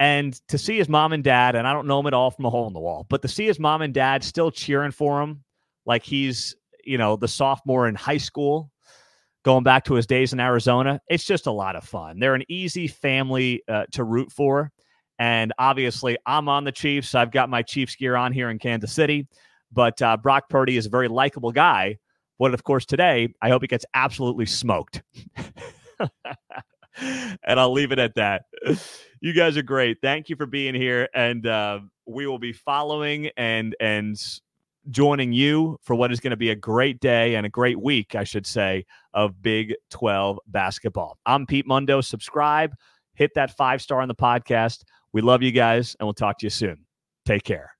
And 0.00 0.34
to 0.48 0.58
see 0.58 0.78
his 0.78 0.88
mom 0.88 1.12
and 1.12 1.22
dad, 1.22 1.54
and 1.54 1.66
I 1.66 1.72
don't 1.72 1.86
know 1.86 2.00
him 2.00 2.08
at 2.08 2.14
all 2.14 2.30
from 2.30 2.44
a 2.44 2.50
hole 2.50 2.66
in 2.66 2.72
the 2.72 2.80
wall, 2.80 3.06
but 3.08 3.22
to 3.22 3.28
see 3.28 3.46
his 3.46 3.60
mom 3.60 3.82
and 3.82 3.94
dad 3.94 4.24
still 4.24 4.50
cheering 4.50 4.90
for 4.90 5.22
him 5.22 5.44
like 5.86 6.02
he's, 6.02 6.56
you 6.84 6.98
know, 6.98 7.14
the 7.14 7.28
sophomore 7.28 7.86
in 7.86 7.94
high 7.94 8.16
school 8.16 8.71
going 9.44 9.64
back 9.64 9.84
to 9.84 9.94
his 9.94 10.06
days 10.06 10.32
in 10.32 10.40
Arizona. 10.40 11.00
It's 11.08 11.24
just 11.24 11.46
a 11.46 11.52
lot 11.52 11.76
of 11.76 11.84
fun. 11.84 12.18
They're 12.18 12.34
an 12.34 12.44
easy 12.48 12.86
family 12.86 13.62
uh, 13.68 13.84
to 13.92 14.04
root 14.04 14.30
for. 14.30 14.70
And 15.18 15.52
obviously, 15.58 16.16
I'm 16.26 16.48
on 16.48 16.64
the 16.64 16.72
Chiefs. 16.72 17.14
I've 17.14 17.30
got 17.30 17.48
my 17.48 17.62
Chiefs 17.62 17.96
gear 17.96 18.16
on 18.16 18.32
here 18.32 18.50
in 18.50 18.58
Kansas 18.58 18.92
City. 18.92 19.28
But 19.72 20.00
uh, 20.02 20.16
Brock 20.16 20.48
Purdy 20.48 20.76
is 20.76 20.86
a 20.86 20.90
very 20.90 21.08
likable 21.08 21.52
guy. 21.52 21.98
But 22.38 22.54
of 22.54 22.64
course, 22.64 22.84
today, 22.84 23.28
I 23.40 23.48
hope 23.50 23.62
he 23.62 23.68
gets 23.68 23.84
absolutely 23.94 24.46
smoked. 24.46 25.02
and 26.96 27.60
I'll 27.60 27.72
leave 27.72 27.92
it 27.92 27.98
at 27.98 28.14
that. 28.16 28.42
You 29.20 29.32
guys 29.32 29.56
are 29.56 29.62
great. 29.62 29.98
Thank 30.02 30.28
you 30.28 30.36
for 30.36 30.46
being 30.46 30.74
here. 30.74 31.08
And 31.14 31.46
uh, 31.46 31.80
we 32.06 32.26
will 32.26 32.40
be 32.40 32.52
following 32.52 33.30
and 33.36 33.76
and 33.78 34.16
joining 34.90 35.32
you 35.32 35.78
for 35.82 35.94
what 35.94 36.12
is 36.12 36.20
going 36.20 36.32
to 36.32 36.36
be 36.36 36.50
a 36.50 36.56
great 36.56 37.00
day 37.00 37.34
and 37.34 37.46
a 37.46 37.48
great 37.48 37.80
week, 37.80 38.14
I 38.14 38.24
should 38.24 38.46
say, 38.46 38.84
of 39.14 39.40
Big 39.42 39.74
12 39.90 40.38
basketball. 40.46 41.18
I'm 41.26 41.46
Pete 41.46 41.66
Mundo. 41.66 42.00
Subscribe, 42.00 42.74
hit 43.14 43.32
that 43.34 43.56
five 43.56 43.82
star 43.82 44.00
on 44.00 44.08
the 44.08 44.14
podcast. 44.14 44.82
We 45.12 45.20
love 45.20 45.42
you 45.42 45.52
guys, 45.52 45.94
and 45.98 46.06
we'll 46.06 46.14
talk 46.14 46.38
to 46.38 46.46
you 46.46 46.50
soon. 46.50 46.86
Take 47.24 47.44
care. 47.44 47.72